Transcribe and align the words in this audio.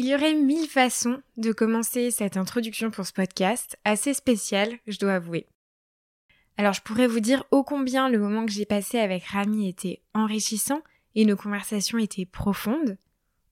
Il 0.00 0.06
y 0.06 0.14
aurait 0.14 0.34
mille 0.34 0.68
façons 0.68 1.20
de 1.38 1.50
commencer 1.50 2.12
cette 2.12 2.36
introduction 2.36 2.92
pour 2.92 3.04
ce 3.04 3.12
podcast, 3.12 3.76
assez 3.84 4.14
spécial, 4.14 4.78
je 4.86 4.96
dois 4.96 5.14
avouer. 5.14 5.48
Alors 6.56 6.72
je 6.72 6.82
pourrais 6.82 7.08
vous 7.08 7.18
dire 7.18 7.42
ô 7.50 7.64
combien 7.64 8.08
le 8.08 8.20
moment 8.20 8.46
que 8.46 8.52
j'ai 8.52 8.64
passé 8.64 9.00
avec 9.00 9.24
Rami 9.24 9.68
était 9.68 10.00
enrichissant 10.14 10.82
et 11.16 11.24
nos 11.24 11.34
conversations 11.34 11.98
étaient 11.98 12.26
profondes, 12.26 12.96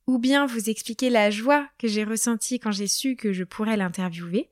ou 0.06 0.20
bien 0.20 0.46
vous 0.46 0.70
expliquer 0.70 1.10
la 1.10 1.32
joie 1.32 1.68
que 1.78 1.88
j'ai 1.88 2.04
ressentie 2.04 2.60
quand 2.60 2.70
j'ai 2.70 2.86
su 2.86 3.16
que 3.16 3.32
je 3.32 3.42
pourrais 3.42 3.76
l'interviewer, 3.76 4.48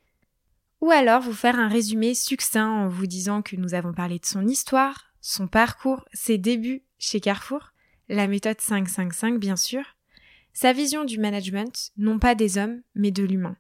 ou 0.80 0.90
alors 0.90 1.20
vous 1.20 1.32
faire 1.32 1.60
un 1.60 1.68
résumé 1.68 2.14
succinct 2.14 2.70
en 2.70 2.88
vous 2.88 3.06
disant 3.06 3.40
que 3.40 3.54
nous 3.54 3.72
avons 3.72 3.92
parlé 3.92 4.18
de 4.18 4.26
son 4.26 4.48
histoire, 4.48 5.14
son 5.20 5.46
parcours, 5.46 6.04
ses 6.12 6.38
débuts 6.38 6.82
chez 6.98 7.20
Carrefour, 7.20 7.72
la 8.08 8.26
méthode 8.26 8.60
555 8.60 9.38
bien 9.38 9.54
sûr, 9.54 9.84
sa 10.54 10.72
vision 10.72 11.04
du 11.04 11.18
management, 11.18 11.90
non 11.98 12.18
pas 12.18 12.34
des 12.34 12.56
hommes, 12.56 12.80
mais 12.94 13.10
de 13.10 13.24
l'humain. 13.24 13.56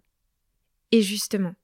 Et 0.92 1.02
justement, 1.02 1.54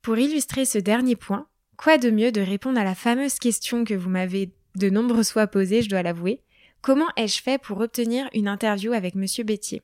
pour 0.00 0.16
illustrer 0.16 0.64
ce 0.64 0.78
dernier 0.78 1.16
point, 1.16 1.48
quoi 1.76 1.98
de 1.98 2.10
mieux 2.10 2.32
de 2.32 2.40
répondre 2.40 2.78
à 2.78 2.84
la 2.84 2.94
fameuse 2.94 3.38
question 3.38 3.84
que 3.84 3.94
vous 3.94 4.08
m'avez 4.08 4.52
de 4.76 4.88
nombreuses 4.88 5.30
fois 5.30 5.48
posée, 5.48 5.82
je 5.82 5.88
dois 5.88 6.02
l'avouer, 6.02 6.40
comment 6.80 7.08
ai-je 7.16 7.42
fait 7.42 7.60
pour 7.60 7.80
obtenir 7.80 8.28
une 8.32 8.48
interview 8.48 8.92
avec 8.92 9.14
Monsieur 9.14 9.42
Bétier? 9.44 9.82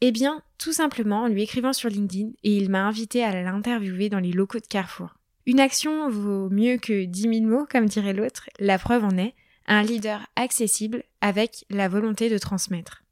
Eh 0.00 0.12
bien, 0.12 0.42
tout 0.58 0.72
simplement 0.72 1.22
en 1.22 1.28
lui 1.28 1.42
écrivant 1.42 1.72
sur 1.72 1.88
LinkedIn 1.88 2.30
et 2.42 2.56
il 2.56 2.70
m'a 2.70 2.86
invité 2.86 3.24
à 3.24 3.42
l'interviewer 3.42 4.08
dans 4.08 4.20
les 4.20 4.32
locaux 4.32 4.60
de 4.60 4.66
Carrefour. 4.66 5.14
Une 5.46 5.60
action 5.60 6.08
vaut 6.08 6.48
mieux 6.50 6.78
que 6.78 7.04
dix 7.04 7.28
mille 7.28 7.46
mots, 7.46 7.66
comme 7.70 7.86
dirait 7.86 8.12
l'autre, 8.12 8.48
la 8.58 8.78
preuve 8.78 9.04
en 9.04 9.16
est, 9.18 9.34
un 9.66 9.82
leader 9.82 10.26
accessible 10.36 11.04
avec 11.20 11.64
la 11.70 11.88
volonté 11.88 12.28
de 12.28 12.38
transmettre. 12.38 13.03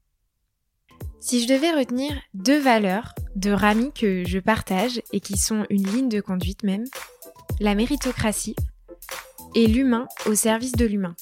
Si 1.24 1.40
je 1.40 1.46
devais 1.46 1.70
retenir 1.70 2.20
deux 2.34 2.58
valeurs 2.58 3.14
de 3.36 3.52
Rami 3.52 3.92
que 3.92 4.24
je 4.26 4.40
partage 4.40 5.00
et 5.12 5.20
qui 5.20 5.38
sont 5.38 5.64
une 5.70 5.86
ligne 5.86 6.08
de 6.08 6.20
conduite 6.20 6.64
même, 6.64 6.84
la 7.60 7.76
méritocratie 7.76 8.56
et 9.54 9.68
l'humain 9.68 10.08
au 10.26 10.34
service 10.34 10.72
de 10.72 10.84
l'humain. 10.84 11.14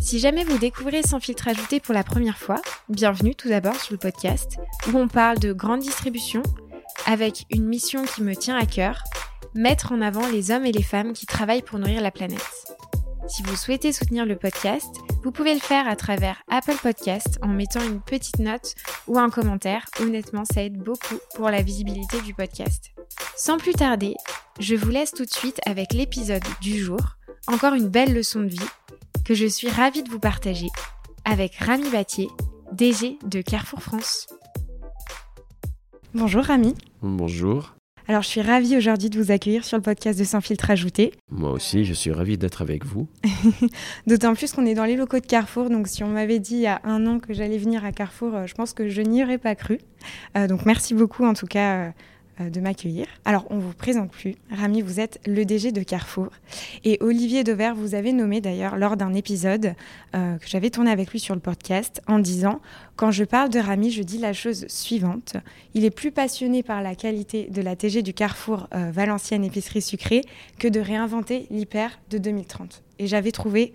Si 0.00 0.20
jamais 0.20 0.42
vous 0.42 0.56
découvrez 0.56 1.02
Sans 1.02 1.20
filtre 1.20 1.48
ajouté 1.48 1.80
pour 1.80 1.92
la 1.92 2.02
première 2.02 2.38
fois, 2.38 2.62
bienvenue 2.88 3.34
tout 3.34 3.50
d'abord 3.50 3.78
sur 3.78 3.92
le 3.92 3.98
podcast 3.98 4.56
où 4.88 4.96
on 4.96 5.06
parle 5.06 5.38
de 5.38 5.52
grande 5.52 5.80
distribution 5.80 6.42
avec 7.04 7.44
une 7.50 7.66
mission 7.66 8.06
qui 8.06 8.22
me 8.22 8.34
tient 8.34 8.56
à 8.56 8.64
cœur, 8.64 9.04
mettre 9.54 9.92
en 9.92 10.00
avant 10.00 10.26
les 10.28 10.50
hommes 10.50 10.64
et 10.64 10.72
les 10.72 10.82
femmes 10.82 11.12
qui 11.12 11.26
travaillent 11.26 11.60
pour 11.60 11.78
nourrir 11.78 12.00
la 12.00 12.10
planète. 12.10 12.75
Si 13.28 13.42
vous 13.42 13.56
souhaitez 13.56 13.92
soutenir 13.92 14.24
le 14.24 14.36
podcast, 14.36 14.94
vous 15.24 15.32
pouvez 15.32 15.52
le 15.54 15.60
faire 15.60 15.88
à 15.88 15.96
travers 15.96 16.42
Apple 16.48 16.76
Podcast 16.80 17.38
en 17.42 17.48
mettant 17.48 17.80
une 17.84 18.00
petite 18.00 18.38
note 18.38 18.74
ou 19.08 19.18
un 19.18 19.30
commentaire. 19.30 19.84
Honnêtement, 20.00 20.44
ça 20.44 20.62
aide 20.62 20.78
beaucoup 20.78 21.16
pour 21.34 21.50
la 21.50 21.62
visibilité 21.62 22.20
du 22.20 22.34
podcast. 22.34 22.92
Sans 23.36 23.58
plus 23.58 23.72
tarder, 23.72 24.14
je 24.60 24.76
vous 24.76 24.90
laisse 24.90 25.10
tout 25.10 25.24
de 25.24 25.32
suite 25.32 25.60
avec 25.66 25.92
l'épisode 25.92 26.44
du 26.60 26.78
jour. 26.78 27.00
Encore 27.48 27.74
une 27.74 27.88
belle 27.88 28.14
leçon 28.14 28.40
de 28.40 28.48
vie 28.48 28.58
que 29.24 29.34
je 29.34 29.46
suis 29.46 29.68
ravie 29.68 30.04
de 30.04 30.10
vous 30.10 30.20
partager 30.20 30.68
avec 31.24 31.56
Rami 31.56 31.90
Battier, 31.90 32.28
DG 32.72 33.18
de 33.24 33.40
Carrefour 33.40 33.82
France. 33.82 34.28
Bonjour 36.14 36.44
Rami. 36.44 36.74
Bonjour. 37.02 37.75
Alors, 38.08 38.22
je 38.22 38.28
suis 38.28 38.40
ravie 38.40 38.76
aujourd'hui 38.76 39.10
de 39.10 39.20
vous 39.20 39.32
accueillir 39.32 39.64
sur 39.64 39.76
le 39.76 39.82
podcast 39.82 40.16
de 40.16 40.22
Sans 40.22 40.40
filtre 40.40 40.70
ajouté. 40.70 41.12
Moi 41.28 41.50
aussi, 41.50 41.84
je 41.84 41.92
suis 41.92 42.12
ravie 42.12 42.38
d'être 42.38 42.62
avec 42.62 42.84
vous. 42.84 43.08
D'autant 44.06 44.34
plus 44.34 44.52
qu'on 44.52 44.64
est 44.64 44.74
dans 44.74 44.84
les 44.84 44.94
locaux 44.94 45.18
de 45.18 45.26
Carrefour. 45.26 45.70
Donc, 45.70 45.88
si 45.88 46.04
on 46.04 46.08
m'avait 46.08 46.38
dit 46.38 46.54
il 46.54 46.60
y 46.60 46.66
a 46.68 46.80
un 46.84 47.04
an 47.08 47.18
que 47.18 47.34
j'allais 47.34 47.58
venir 47.58 47.84
à 47.84 47.90
Carrefour, 47.90 48.32
euh, 48.34 48.46
je 48.46 48.54
pense 48.54 48.74
que 48.74 48.88
je 48.88 49.02
n'y 49.02 49.24
aurais 49.24 49.38
pas 49.38 49.56
cru. 49.56 49.78
Euh, 50.36 50.46
donc, 50.46 50.66
merci 50.66 50.94
beaucoup 50.94 51.24
en 51.24 51.34
tout 51.34 51.46
cas 51.46 51.88
euh, 51.88 51.90
de 52.40 52.60
m'accueillir. 52.60 53.06
Alors, 53.24 53.46
on 53.50 53.58
vous 53.58 53.72
présente 53.72 54.10
plus. 54.10 54.34
Rami, 54.50 54.82
vous 54.82 55.00
êtes 55.00 55.20
le 55.26 55.44
DG 55.44 55.72
de 55.72 55.82
Carrefour. 55.82 56.28
Et 56.84 56.98
Olivier 57.00 57.44
Dauvert 57.44 57.74
vous 57.74 57.94
avez 57.94 58.12
nommé 58.12 58.40
d'ailleurs 58.40 58.76
lors 58.76 58.96
d'un 58.96 59.14
épisode 59.14 59.74
euh, 60.14 60.36
que 60.38 60.48
j'avais 60.48 60.70
tourné 60.70 60.90
avec 60.90 61.10
lui 61.10 61.20
sur 61.20 61.34
le 61.34 61.40
podcast 61.40 62.02
en 62.06 62.18
disant 62.18 62.60
Quand 62.96 63.10
je 63.10 63.24
parle 63.24 63.50
de 63.50 63.58
Rami, 63.58 63.90
je 63.90 64.02
dis 64.02 64.18
la 64.18 64.32
chose 64.32 64.66
suivante. 64.68 65.36
Il 65.74 65.84
est 65.84 65.90
plus 65.90 66.10
passionné 66.10 66.62
par 66.62 66.82
la 66.82 66.94
qualité 66.94 67.48
de 67.50 67.62
la 67.62 67.76
TG 67.76 68.02
du 68.02 68.12
Carrefour 68.14 68.68
euh, 68.74 68.90
Valenciennes 68.90 69.44
épicerie 69.44 69.82
sucrée 69.82 70.22
que 70.58 70.68
de 70.68 70.80
réinventer 70.80 71.46
l'hyper 71.50 71.98
de 72.10 72.18
2030. 72.18 72.82
Et 72.98 73.06
j'avais 73.06 73.32
trouvé 73.32 73.72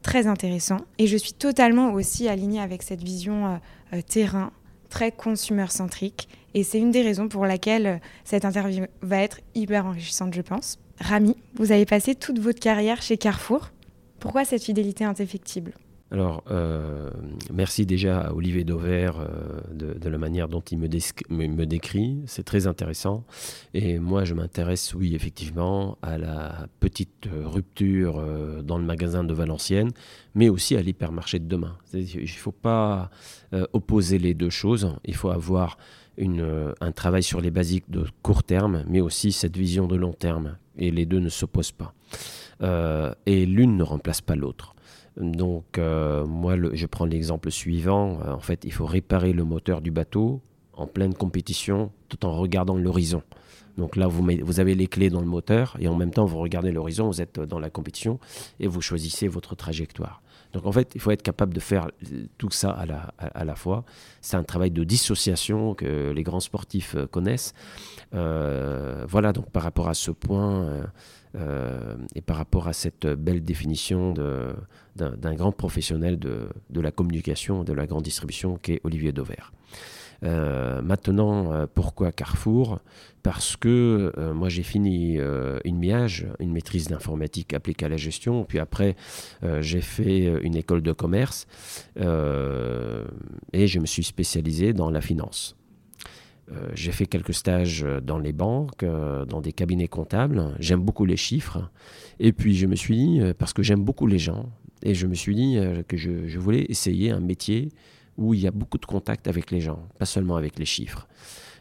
très 0.00 0.26
intéressant. 0.26 0.78
Et 0.96 1.06
je 1.06 1.18
suis 1.18 1.34
totalement 1.34 1.92
aussi 1.92 2.28
alignée 2.28 2.62
avec 2.62 2.82
cette 2.82 3.02
vision 3.02 3.60
terrain, 4.08 4.52
très 4.90 5.12
consumer-centrique 5.12 6.28
et 6.54 6.64
c'est 6.64 6.78
une 6.78 6.90
des 6.90 7.02
raisons 7.02 7.28
pour 7.28 7.46
laquelle 7.46 7.86
euh, 7.86 7.96
cette 8.24 8.44
interview 8.44 8.84
va 9.00 9.18
être 9.18 9.40
hyper 9.54 9.86
enrichissante, 9.86 10.34
je 10.34 10.42
pense. 10.42 10.78
Rami, 11.00 11.36
vous 11.54 11.72
avez 11.72 11.86
passé 11.86 12.14
toute 12.14 12.38
votre 12.38 12.60
carrière 12.60 13.00
chez 13.00 13.16
Carrefour. 13.16 13.70
Pourquoi 14.18 14.44
cette 14.44 14.64
fidélité 14.64 15.04
indéfectible? 15.04 15.72
Alors, 16.12 16.42
euh, 16.50 17.10
merci 17.52 17.86
déjà 17.86 18.22
à 18.22 18.32
Olivier 18.32 18.64
Dauvert 18.64 19.20
euh, 19.20 19.60
de, 19.72 20.08
la 20.08 20.18
manière 20.18 20.48
dont 20.48 20.60
il 20.60 20.78
me, 20.78 20.88
décrit. 21.66 22.18
C'est 22.26 22.42
très 22.42 22.66
intéressant. 22.66 23.24
Et 23.74 23.98
moi, 23.98 24.24
je 24.24 24.34
m'intéresse, 24.34 24.92
oui, 24.94 25.14
effectivement, 25.14 25.98
à 26.02 26.18
la 26.18 26.66
petite 26.80 27.28
rupture 27.44 28.20
dans 28.64 28.78
le 28.78 28.84
magasin 28.84 29.22
de 29.22 29.32
Valenciennes, 29.32 29.90
mais 30.34 30.48
aussi 30.48 30.76
à 30.76 30.82
l'hypermarché 30.82 31.38
de 31.38 31.46
demain. 31.46 31.76
Il 31.94 32.22
ne 32.22 32.26
faut 32.26 32.50
pas 32.50 33.10
opposer 33.72 34.18
les 34.18 34.34
deux 34.34 34.50
choses. 34.50 34.92
Il 35.04 35.14
faut 35.14 35.30
avoir 35.30 35.76
euh, 36.20 36.72
un 36.80 36.92
travail 36.92 37.22
sur 37.22 37.40
les 37.40 37.50
basiques 37.50 37.90
de 37.90 38.04
court 38.22 38.42
terme, 38.42 38.84
mais 38.88 39.00
aussi 39.00 39.32
cette 39.32 39.56
vision 39.56 39.86
de 39.86 39.96
long 39.96 40.12
terme. 40.12 40.56
Et 40.76 40.90
les 40.90 41.06
deux 41.06 41.20
ne 41.20 41.28
s'opposent 41.28 41.72
pas. 41.72 41.94
Euh, 42.62 43.12
et 43.26 43.46
l'une 43.46 43.76
ne 43.76 43.82
remplace 43.82 44.20
pas 44.20 44.36
l'autre. 44.36 44.74
Donc, 45.16 45.78
euh, 45.78 46.24
moi, 46.26 46.54
je 46.72 46.86
prends 46.86 47.04
l'exemple 47.04 47.50
suivant. 47.50 48.20
en 48.26 48.40
fait, 48.40 48.64
il 48.64 48.72
faut 48.72 48.86
réparer 48.86 49.32
le 49.32 49.44
moteur 49.44 49.80
du 49.80 49.90
bateau 49.90 50.40
en 50.72 50.86
pleine 50.86 51.14
compétition 51.14 51.90
tout 52.08 52.24
en 52.24 52.32
regardant 52.32 52.76
l'horizon. 52.76 53.22
Donc 53.76 53.96
là, 53.96 54.06
vous, 54.06 54.26
vous, 54.42 54.60
avez 54.60 54.74
les 54.74 54.86
clés 54.86 55.10
dans 55.10 55.20
le 55.20 55.26
moteur 55.26 55.76
et 55.78 55.88
en 55.88 55.94
même 55.94 56.10
temps, 56.10 56.24
vous 56.24 56.38
regardez 56.38 56.72
l'horizon, 56.72 57.06
vous 57.06 57.20
êtes 57.20 57.40
dans 57.40 57.58
la 57.58 57.70
compétition 57.70 58.18
et 58.58 58.66
vous 58.66 58.80
choisissez 58.80 59.28
votre 59.28 59.54
trajectoire. 59.54 60.22
Donc 60.52 60.66
en 60.66 60.72
fait, 60.72 60.92
il 60.94 61.00
faut 61.00 61.10
être 61.10 61.22
capable 61.22 61.54
de 61.54 61.60
faire 61.60 61.90
tout 62.38 62.50
ça 62.50 62.70
à 62.70 62.86
la, 62.86 63.14
à, 63.18 63.44
la 63.44 63.54
fois. 63.54 63.84
C'est 64.20 64.36
un 64.36 64.42
travail 64.42 64.70
de 64.70 64.84
dissociation 64.84 65.74
que 65.74 66.10
les 66.10 66.22
grands 66.22 66.40
sportifs 66.40 66.94
euh, 66.96 67.06
connaissent. 67.06 67.54
Euh, 68.14 69.04
voilà, 69.08 69.32
donc 69.32 69.50
par 69.50 69.62
rapport 69.62 69.88
à 69.88 69.94
ce 69.94 70.10
point 70.10 70.88
euh, 71.36 71.96
et 72.14 72.20
par 72.20 72.36
rapport 72.36 72.66
à 72.66 72.72
cette 72.72 73.06
belle 73.06 73.44
définition 73.44 74.14
d'un 74.96 75.34
grand 75.34 75.52
professionnel 75.52 76.18
de, 76.18 76.48
de, 76.70 76.80
la 76.80 76.90
communication, 76.90 77.62
de 77.62 77.72
la 77.72 77.86
grande 77.86 78.02
distribution 78.02 78.56
qu'est 78.56 78.80
Olivier 78.82 79.12
Dauvert. 79.12 79.52
Euh, 80.22 80.82
maintenant, 80.82 81.52
euh, 81.52 81.66
pourquoi 81.72 82.12
Carrefour? 82.12 82.80
Parce 83.22 83.56
que 83.56 84.12
euh, 84.16 84.32
moi 84.32 84.48
j'ai 84.48 84.62
fini 84.62 85.18
une 85.64 85.78
MIAGE, 85.78 86.26
une 86.38 86.52
maîtrise 86.52 86.88
d'informatique 86.88 87.52
appliquée 87.52 87.86
à 87.86 87.88
la 87.88 87.98
gestion, 87.98 88.44
puis 88.44 88.58
après 88.58 88.96
j'ai 89.60 89.82
fait 89.82 90.40
une 90.42 90.56
école 90.56 90.80
de 90.82 90.92
commerce 90.92 91.46
et 91.96 93.66
je 93.66 93.78
me 93.78 93.86
suis 93.86 94.04
spécialisé 94.04 94.72
dans 94.72 94.90
la 94.90 95.02
finance. 95.02 95.54
j'ai 96.72 96.92
fait 96.92 97.06
quelques 97.06 97.34
stages 97.34 97.84
dans 98.02 98.18
les 98.18 98.32
banques, 98.32 98.86
dans 99.28 99.42
des 99.42 99.52
cabinets 99.52 99.88
comptables. 99.88 100.54
J'aime 100.58 100.80
beaucoup 100.80 101.04
les 101.04 101.18
chiffres. 101.18 101.70
Et 102.20 102.32
puis 102.32 102.56
je 102.56 102.66
me 102.66 102.74
suis 102.74 102.96
dit, 102.96 103.20
parce 103.38 103.52
que 103.52 103.62
j'aime 103.62 103.84
beaucoup 103.84 104.06
les 104.06 104.18
gens, 104.18 104.48
et 104.82 104.94
je 104.94 105.06
me 105.06 105.14
suis 105.14 105.34
dit 105.34 105.58
que 105.88 105.98
je, 105.98 106.26
je 106.26 106.38
voulais 106.38 106.64
essayer 106.70 107.10
un 107.10 107.20
métier 107.20 107.68
où 108.16 108.34
il 108.34 108.40
y 108.40 108.46
a 108.46 108.50
beaucoup 108.50 108.78
de 108.78 108.86
contact 108.86 109.28
avec 109.28 109.50
les 109.50 109.60
gens, 109.60 109.88
pas 109.98 110.06
seulement 110.06 110.36
avec 110.36 110.58
les 110.58 110.64
chiffres. 110.64 111.08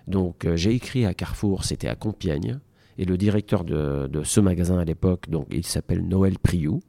Donc 0.07 0.45
euh, 0.45 0.55
j'ai 0.55 0.73
écrit 0.73 1.05
à 1.05 1.13
Carrefour, 1.13 1.63
c'était 1.63 1.87
à 1.87 1.95
Compiègne, 1.95 2.59
et 2.97 3.05
le 3.05 3.17
directeur 3.17 3.63
de, 3.63 4.09
ce 4.23 4.41
magasin 4.41 4.77
à 4.79 4.83
l'époque, 4.83 5.29
donc 5.29 5.47
il 5.51 5.65
s'appelle 5.65 6.05
Noël 6.05 6.37
Priou. 6.37 6.81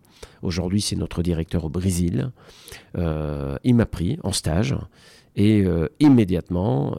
Aujourd'hui, 0.43 0.81
c'est 0.81 0.97
notre 0.97 1.23
directeur 1.23 1.65
au 1.65 1.69
Brésil. 1.69 2.33
Euh, 2.99 3.57
il 3.63 3.77
m'a 3.77 3.87
pris 3.87 4.19
en 4.25 4.33
stage. 4.33 4.75
Et 5.37 5.63
euh, 5.63 5.87
immédiatement, 6.01 6.97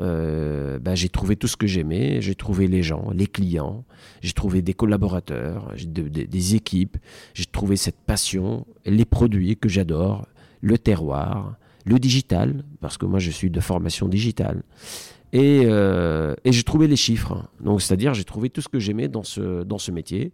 bah, 0.82 0.96
j'ai 0.96 1.10
trouvé 1.10 1.36
tout 1.36 1.48
ce 1.48 1.58
que 1.58 1.68
j'aimais. 1.68 2.22
J'ai 2.22 2.36
trouvé 2.36 2.68
les 2.68 2.84
gens, 2.84 3.10
les 3.14 3.28
clients, 3.28 3.84
j'ai 4.22 4.32
trouvé 4.32 4.62
des 4.62 4.74
collaborateurs, 4.74 5.74
des 5.76 6.56
équipes, 6.56 6.98
j'ai 7.34 7.46
trouvé 7.46 7.76
cette 7.76 8.00
passion, 8.00 8.66
les 8.86 9.06
produits 9.06 9.58
que 9.58 9.68
j'adore, 9.68 10.26
le 10.62 10.78
terroir, 10.78 11.58
le 11.86 12.00
digital, 12.00 12.64
parce 12.80 12.98
que 12.98 13.06
moi 13.06 13.20
je 13.20 13.32
suis 13.32 13.50
de 13.50 13.60
formation 13.60 14.08
digitale. 14.08 14.64
Et, 15.34 15.62
euh, 15.64 16.36
et 16.44 16.52
j'ai 16.52 16.64
trouvé 16.64 16.88
les 16.88 16.98
chiffres. 16.98 17.48
Donc, 17.62 17.82
c'est-à-dire, 17.82 18.14
j'ai 18.14 18.26
trouvé 18.26 18.50
tout 18.50 18.62
ce 18.62 18.68
que 18.68 18.80
j'aimais 18.80 19.08
dans 19.08 19.24
ce, 19.24 19.64
dans 19.64 19.78
ce 19.78 19.92
métier. 19.92 20.34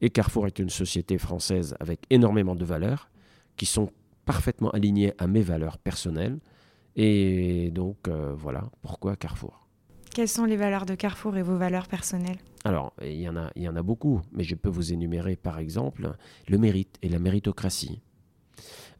Et 0.00 0.08
Carrefour 0.08 0.46
est 0.46 0.58
une 0.58 0.70
société 0.70 1.18
française 1.18 1.74
avec 1.78 2.00
énormément 2.08 2.54
de 2.54 2.64
valeurs 2.64 3.10
qui 3.56 3.66
sont 3.66 3.90
parfaitement 4.24 4.70
alignées 4.70 5.12
à 5.18 5.26
mes 5.26 5.42
valeurs 5.42 5.76
personnelles. 5.76 6.38
Et 6.96 7.70
donc, 7.70 8.08
euh, 8.08 8.32
voilà 8.34 8.70
pourquoi 8.80 9.16
Carrefour. 9.16 9.66
Quelles 10.14 10.28
sont 10.28 10.44
les 10.44 10.56
valeurs 10.56 10.86
de 10.86 10.94
Carrefour 10.94 11.36
et 11.36 11.42
vos 11.42 11.56
valeurs 11.56 11.86
personnelles? 11.86 12.38
Alors, 12.64 12.92
il 13.02 13.20
y, 13.20 13.28
en 13.28 13.36
a, 13.36 13.50
il 13.54 13.62
y 13.62 13.68
en 13.68 13.76
a 13.76 13.82
beaucoup, 13.82 14.22
mais 14.32 14.42
je 14.42 14.54
peux 14.54 14.68
vous 14.68 14.92
énumérer 14.92 15.36
par 15.36 15.58
exemple 15.58 16.14
le 16.48 16.58
mérite 16.58 16.96
et 17.02 17.08
la 17.08 17.18
méritocratie. 17.18 18.02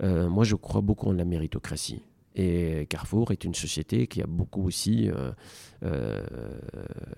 Euh, 0.03 0.29
moi, 0.29 0.45
je 0.45 0.55
crois 0.55 0.81
beaucoup 0.81 1.09
en 1.09 1.13
la 1.13 1.25
méritocratie. 1.25 2.03
Et 2.37 2.87
Carrefour 2.89 3.33
est 3.33 3.45
une 3.45 3.55
société 3.55 4.07
qui 4.07 4.23
a 4.23 4.27
beaucoup 4.27 4.65
aussi. 4.65 5.11
Euh, 5.11 5.33
euh, 5.83 6.21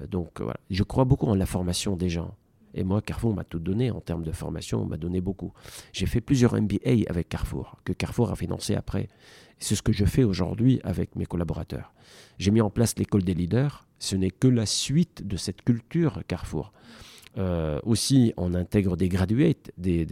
donc 0.08 0.40
voilà, 0.40 0.58
je 0.70 0.82
crois 0.82 1.04
beaucoup 1.04 1.26
en 1.26 1.34
la 1.34 1.46
formation 1.46 1.96
des 1.96 2.08
gens. 2.08 2.34
Et 2.74 2.84
moi, 2.84 3.02
Carrefour 3.02 3.34
m'a 3.34 3.44
tout 3.44 3.58
donné 3.58 3.90
en 3.90 4.00
termes 4.00 4.24
de 4.24 4.32
formation, 4.32 4.86
m'a 4.86 4.96
donné 4.96 5.20
beaucoup. 5.20 5.52
J'ai 5.92 6.06
fait 6.06 6.22
plusieurs 6.22 6.54
MBA 6.54 7.04
avec 7.08 7.28
Carrefour, 7.28 7.76
que 7.84 7.92
Carrefour 7.92 8.30
a 8.30 8.36
financé 8.36 8.74
après. 8.74 9.08
C'est 9.58 9.76
ce 9.76 9.82
que 9.82 9.92
je 9.92 10.06
fais 10.06 10.24
aujourd'hui 10.24 10.80
avec 10.82 11.14
mes 11.14 11.26
collaborateurs. 11.26 11.92
J'ai 12.38 12.50
mis 12.50 12.62
en 12.62 12.70
place 12.70 12.98
l'école 12.98 13.24
des 13.24 13.34
leaders. 13.34 13.86
Ce 13.98 14.16
n'est 14.16 14.30
que 14.30 14.48
la 14.48 14.64
suite 14.64 15.26
de 15.26 15.36
cette 15.36 15.62
culture 15.62 16.22
Carrefour. 16.26 16.72
Euh, 17.38 17.80
aussi, 17.84 18.32
on 18.36 18.54
intègre 18.54 18.96
des 18.96 19.08
graduates, 19.08 19.70
des, 19.78 20.06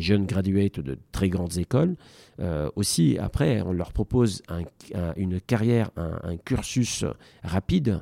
jeunes 0.00 0.26
graduates 0.26 0.80
de 0.80 0.98
très 1.12 1.28
grandes 1.28 1.58
écoles. 1.58 1.96
Euh, 2.40 2.70
aussi, 2.76 3.18
après, 3.18 3.60
on 3.62 3.72
leur 3.72 3.92
propose 3.92 4.42
une 5.16 5.40
carrière, 5.40 5.90
un, 5.96 6.36
cursus 6.36 7.04
rapide, 7.42 8.00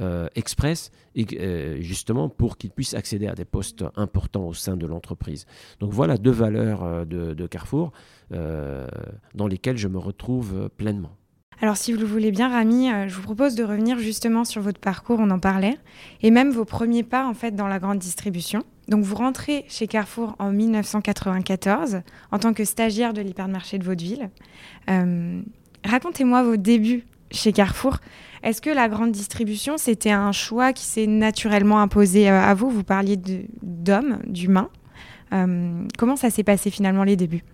euh, 0.00 0.28
express, 0.34 0.90
justement 1.14 2.28
pour 2.28 2.56
qu'ils 2.56 2.70
puissent 2.70 2.94
accéder 2.94 3.26
à 3.26 3.34
des 3.34 3.44
postes 3.44 3.84
importants 3.96 4.48
au 4.48 4.54
sein 4.54 4.76
de 4.76 4.86
l'entreprise. 4.86 5.46
Donc 5.80 5.92
voilà 5.92 6.16
deux 6.16 6.30
valeurs 6.30 7.06
de 7.06 7.46
Carrefour 7.46 7.92
dans 8.30 9.46
lesquelles 9.46 9.76
je 9.76 9.88
me 9.88 9.98
retrouve 9.98 10.70
pleinement. 10.76 11.16
Alors 11.62 11.76
si 11.76 11.92
vous 11.92 12.00
le 12.00 12.06
voulez 12.06 12.32
bien, 12.32 12.48
Rami, 12.48 12.90
euh, 12.90 13.06
je 13.06 13.14
vous 13.14 13.22
propose 13.22 13.54
de 13.54 13.62
revenir 13.62 13.96
justement 14.00 14.44
sur 14.44 14.60
votre 14.60 14.80
parcours, 14.80 15.20
on 15.20 15.30
en 15.30 15.38
parlait, 15.38 15.78
et 16.20 16.32
même 16.32 16.50
vos 16.50 16.64
premiers 16.64 17.04
pas 17.04 17.24
en 17.24 17.34
fait 17.34 17.54
dans 17.54 17.68
la 17.68 17.78
grande 17.78 17.98
distribution. 17.98 18.64
Donc 18.88 19.04
vous 19.04 19.14
rentrez 19.14 19.64
chez 19.68 19.86
Carrefour 19.86 20.34
en 20.40 20.50
1994 20.50 22.02
en 22.32 22.38
tant 22.40 22.52
que 22.52 22.64
stagiaire 22.64 23.12
de 23.12 23.20
l'hypermarché 23.20 23.78
de 23.78 23.84
Vaudeville. 23.84 24.28
Euh, 24.90 25.40
Racontez-moi 25.84 26.42
vos 26.42 26.56
débuts 26.56 27.04
chez 27.30 27.52
Carrefour. 27.52 27.98
Est-ce 28.42 28.60
que 28.60 28.70
la 28.70 28.88
grande 28.88 29.12
distribution, 29.12 29.78
c'était 29.78 30.10
un 30.10 30.32
choix 30.32 30.72
qui 30.72 30.84
s'est 30.84 31.06
naturellement 31.06 31.80
imposé 31.80 32.28
euh, 32.28 32.40
à 32.40 32.54
vous? 32.54 32.70
Vous 32.70 32.84
parliez 32.84 33.16
d'hommes, 33.62 34.18
d'humains. 34.26 34.68
Euh, 35.32 35.86
comment 35.96 36.16
ça 36.16 36.28
s'est 36.28 36.44
passé 36.44 36.70
finalement 36.70 37.04
les 37.04 37.14
débuts? 37.16 37.44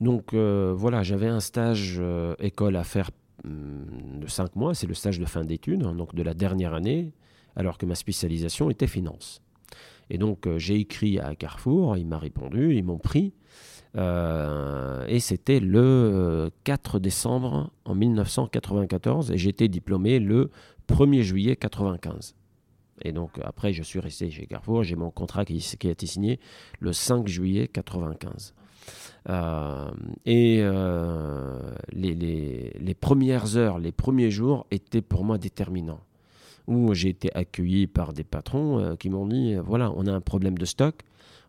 Donc 0.00 0.34
voilà, 0.34 1.02
j'avais 1.02 1.26
un 1.26 1.40
stage 1.40 2.00
école 2.38 2.76
à 2.76 2.84
faire 2.84 3.10
de 3.44 4.26
cinq 4.26 4.56
mois, 4.56 4.74
c'est 4.74 4.86
le 4.86 4.94
stage 4.94 5.18
de 5.18 5.26
fin 5.26 5.44
d'études, 5.44 5.82
hein, 5.84 5.94
donc 5.94 6.14
de 6.14 6.22
la 6.22 6.34
dernière 6.34 6.74
année, 6.74 7.12
alors 7.54 7.78
que 7.78 7.86
ma 7.86 7.94
spécialisation 7.94 8.70
était 8.70 8.86
finance. 8.86 9.42
Et 10.10 10.18
donc 10.18 10.46
euh, 10.46 10.58
j'ai 10.58 10.76
écrit 10.76 11.18
à 11.18 11.34
Carrefour, 11.34 11.96
il 11.96 12.06
m'a 12.06 12.18
répondu, 12.18 12.74
ils 12.76 12.84
m'ont 12.84 12.98
pris. 12.98 13.32
Euh, 13.96 15.06
et 15.08 15.20
c'était 15.20 15.58
le 15.58 16.50
4 16.64 16.96
euh, 16.96 17.00
décembre 17.00 17.70
en 17.84 17.94
1994 17.94 19.30
et 19.30 19.38
j'étais 19.38 19.68
diplômé 19.68 20.18
le 20.18 20.50
1er 20.88 21.22
juillet 21.22 21.52
1995. 21.52 22.34
Et 23.02 23.12
donc 23.12 23.38
après 23.42 23.72
je 23.72 23.82
suis 23.82 24.00
resté 24.00 24.30
chez 24.30 24.46
Carrefour, 24.46 24.84
j'ai 24.84 24.96
mon 24.96 25.10
contrat 25.10 25.44
qui, 25.44 25.58
qui, 25.58 25.88
a 25.88 25.90
été 25.90 26.06
signé 26.06 26.40
le 26.78 26.92
5 26.92 27.26
juillet 27.26 27.68
1995. 27.74 28.54
Euh, 29.28 29.90
et 30.24 30.58
euh, 30.60 31.58
les, 31.92 32.94
premières 32.98 33.56
heures, 33.56 33.78
les 33.78 33.92
premiers 33.92 34.30
jours 34.30 34.66
étaient 34.70 35.02
pour 35.02 35.24
moi 35.24 35.38
déterminants. 35.38 36.00
Où 36.66 36.94
j'ai 36.94 37.10
été 37.10 37.32
accueilli 37.36 37.86
par 37.86 38.12
des 38.12 38.24
patrons 38.24 38.80
euh, 38.80 38.96
qui 38.96 39.08
m'ont 39.08 39.26
dit 39.26 39.54
voilà, 39.54 39.92
on 39.94 40.06
a 40.06 40.12
un 40.12 40.20
problème 40.20 40.58
de 40.58 40.64
stock, 40.64 41.02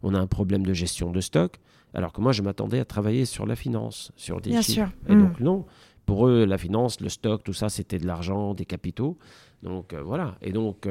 on 0.03 0.13
a 0.13 0.19
un 0.19 0.27
problème 0.27 0.63
de 0.63 0.73
gestion 0.73 1.11
de 1.11 1.21
stock. 1.21 1.55
Alors 1.95 2.13
que 2.13 2.21
moi, 2.21 2.33
je 2.33 2.43
m'attendais 2.43 2.79
à 2.79 2.85
travailler 2.85 3.25
sur 3.25 3.45
la 3.47 3.55
finance, 3.55 4.11
sur 4.15 4.41
des 4.41 4.51
Bien 4.51 4.61
chiffres. 4.61 4.89
Sûr. 4.89 5.13
Et 5.13 5.15
donc, 5.15 5.39
mm. 5.39 5.43
non. 5.43 5.65
Pour 6.05 6.27
eux, 6.27 6.45
la 6.45 6.57
finance, 6.57 7.01
le 7.01 7.09
stock, 7.09 7.43
tout 7.43 7.53
ça, 7.53 7.69
c'était 7.69 7.97
de 7.97 8.05
l'argent, 8.05 8.53
des 8.53 8.65
capitaux. 8.65 9.17
Donc 9.63 9.93
voilà. 9.93 10.37
Et 10.41 10.51
donc 10.51 10.87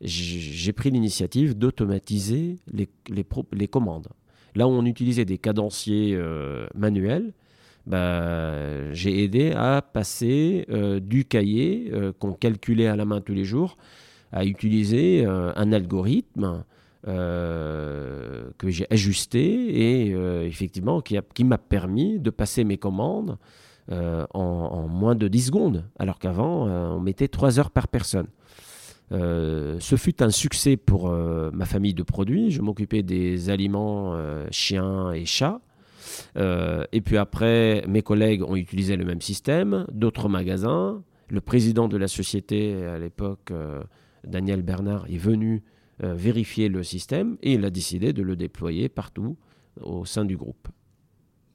j'ai 0.00 0.72
pris 0.72 0.90
l'initiative 0.90 1.56
d'automatiser 1.56 2.56
les, 2.72 2.88
les, 3.08 3.68
commandes. 3.68 4.08
Là 4.58 4.66
où 4.66 4.72
on 4.72 4.84
utilisait 4.86 5.24
des 5.24 5.38
cadenciers 5.38 6.16
euh, 6.16 6.66
manuels, 6.74 7.32
bah, 7.86 8.92
j'ai 8.92 9.22
aidé 9.22 9.52
à 9.52 9.82
passer 9.82 10.66
euh, 10.68 10.98
du 10.98 11.24
cahier 11.24 11.92
euh, 11.92 12.12
qu'on 12.18 12.32
calculait 12.32 12.88
à 12.88 12.96
la 12.96 13.04
main 13.04 13.20
tous 13.20 13.34
les 13.34 13.44
jours 13.44 13.76
à 14.32 14.44
utiliser 14.44 15.24
un 15.24 15.72
algorithme 15.72 16.62
que 17.06 18.68
j'ai 18.68 18.86
ajusté 18.90 19.40
et 19.40 20.10
effectivement 20.44 21.00
qui, 21.00 21.18
qui 21.32 21.44
m'a 21.44 21.56
permis 21.56 22.18
de 22.18 22.28
passer 22.28 22.62
mes 22.62 22.76
commandes 22.76 23.38
en, 23.90 24.86
moins 24.86 25.14
de 25.14 25.28
10 25.28 25.46
secondes, 25.46 25.84
alors 25.98 26.18
qu'avant 26.18 26.66
on 26.66 27.00
mettait 27.00 27.28
3 27.28 27.58
heures 27.58 27.70
par 27.70 27.88
personne. 27.88 28.26
Euh, 29.12 29.78
ce 29.80 29.96
fut 29.96 30.22
un 30.22 30.30
succès 30.30 30.76
pour 30.76 31.08
euh, 31.08 31.50
ma 31.52 31.64
famille 31.64 31.94
de 31.94 32.02
produits. 32.02 32.50
Je 32.50 32.60
m'occupais 32.60 33.02
des 33.02 33.50
aliments 33.50 34.14
euh, 34.14 34.46
chiens 34.50 35.12
et 35.12 35.24
chats. 35.24 35.60
et 36.36 37.00
puis 37.00 37.16
après, 37.16 37.84
mes 37.88 38.02
collègues 38.02 38.42
ont 38.42 38.56
utilisé 38.56 38.96
le 38.96 39.04
même 39.04 39.20
système, 39.20 39.86
d'autres 39.92 40.28
magasins. 40.28 41.02
Le 41.28 41.40
président 41.40 41.88
de 41.88 41.96
la 41.96 42.08
société 42.08 42.74
à 42.86 42.98
l'époque, 42.98 43.52
Daniel 44.24 44.62
Bernard, 44.62 45.06
est 45.10 45.18
venu 45.18 45.62
vérifier 46.00 46.68
le 46.68 46.82
système 46.82 47.36
et 47.42 47.54
il 47.54 47.64
a 47.64 47.70
décidé 47.70 48.12
de 48.12 48.22
le 48.22 48.36
déployer 48.36 48.88
partout 48.88 49.36
au 49.82 50.06
sein 50.06 50.24
du 50.24 50.36
groupe. 50.36 50.68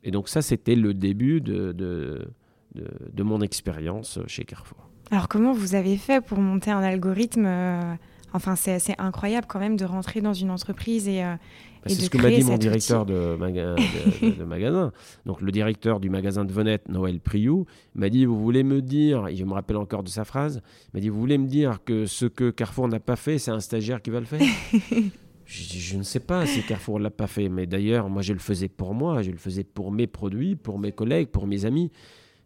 Et 0.03 0.11
donc 0.11 0.29
ça, 0.29 0.41
c'était 0.41 0.75
le 0.75 0.93
début 0.93 1.41
de, 1.41 1.71
de 1.73 3.23
mon 3.23 3.41
expérience 3.41 4.19
chez 4.27 4.43
Carrefour. 4.43 4.92
Alors 5.13 5.27
comment 5.27 5.53
vous 5.53 5.75
avez 5.75 5.95
fait 5.95 6.25
pour 6.25 6.39
monter 6.39 6.71
un 6.71 6.81
algorithme 6.81 7.45
euh, 7.45 7.93
Enfin, 8.35 8.55
c'est 8.55 8.71
assez 8.71 8.95
incroyable 8.97 9.45
quand 9.47 9.59
même 9.59 9.77
de 9.77 9.85
rentrer 9.85 10.21
dans 10.21 10.33
une 10.33 10.49
entreprise 10.49 11.07
et, 11.07 11.23
euh, 11.23 11.35
bah, 11.35 11.81
C'est 11.85 12.01
ce 12.01 12.09
que 12.09 12.17
m'a 12.17 12.31
dit 12.31 12.43
mon 12.43 12.57
directeur 12.57 13.05
de, 13.05 13.35
magasin. 13.35 14.91
Donc 15.27 15.39
le 15.41 15.51
directeur 15.51 15.99
du 15.99 16.09
magasin 16.09 16.45
de 16.45 16.51
Venette, 16.51 16.89
Noël 16.89 17.19
Priou, 17.19 17.67
m'a 17.93 18.09
dit, 18.09 18.25
vous 18.25 18.41
voulez 18.41 18.63
me 18.63 18.81
dire, 18.81 19.27
et 19.27 19.35
je 19.35 19.45
me 19.45 19.53
rappelle 19.53 19.77
encore 19.77 20.01
de 20.01 20.09
sa 20.09 20.25
phrase, 20.25 20.63
m'a 20.95 20.99
dit, 20.99 21.09
vous 21.09 21.19
voulez 21.19 21.37
me 21.37 21.45
dire 21.45 21.81
que 21.85 22.07
ce 22.07 22.25
que 22.25 22.49
Carrefour 22.49 22.87
n'a 22.87 22.99
pas 22.99 23.15
fait, 23.15 23.37
c'est 23.37 23.51
un 23.51 23.59
stagiaire 23.59 24.01
qui 24.01 24.09
va 24.09 24.19
le 24.19 24.25
faire? 24.25 24.41
Je 25.45 25.77
je 25.77 25.97
ne 25.97 26.03
sais 26.03 26.21
pas 26.21 26.47
si 26.47 26.63
Carrefour 26.63 26.97
ne 26.97 27.03
l'a 27.03 27.11
pas 27.11 27.27
fait, 27.27 27.49
mais 27.49 27.67
d'ailleurs, 27.67 28.09
moi, 28.09 28.21
je 28.21 28.31
le 28.31 28.39
faisais 28.39 28.69
pour 28.69 28.93
moi, 28.93 29.21
je 29.21 29.29
le 29.29 29.37
faisais 29.37 29.65
pour 29.65 29.91
mes 29.91 30.07
produits, 30.07 30.55
pour 30.55 30.79
mes 30.79 30.93
collègues, 30.93 31.27
pour 31.27 31.47
mes 31.47 31.65
amis 31.65 31.91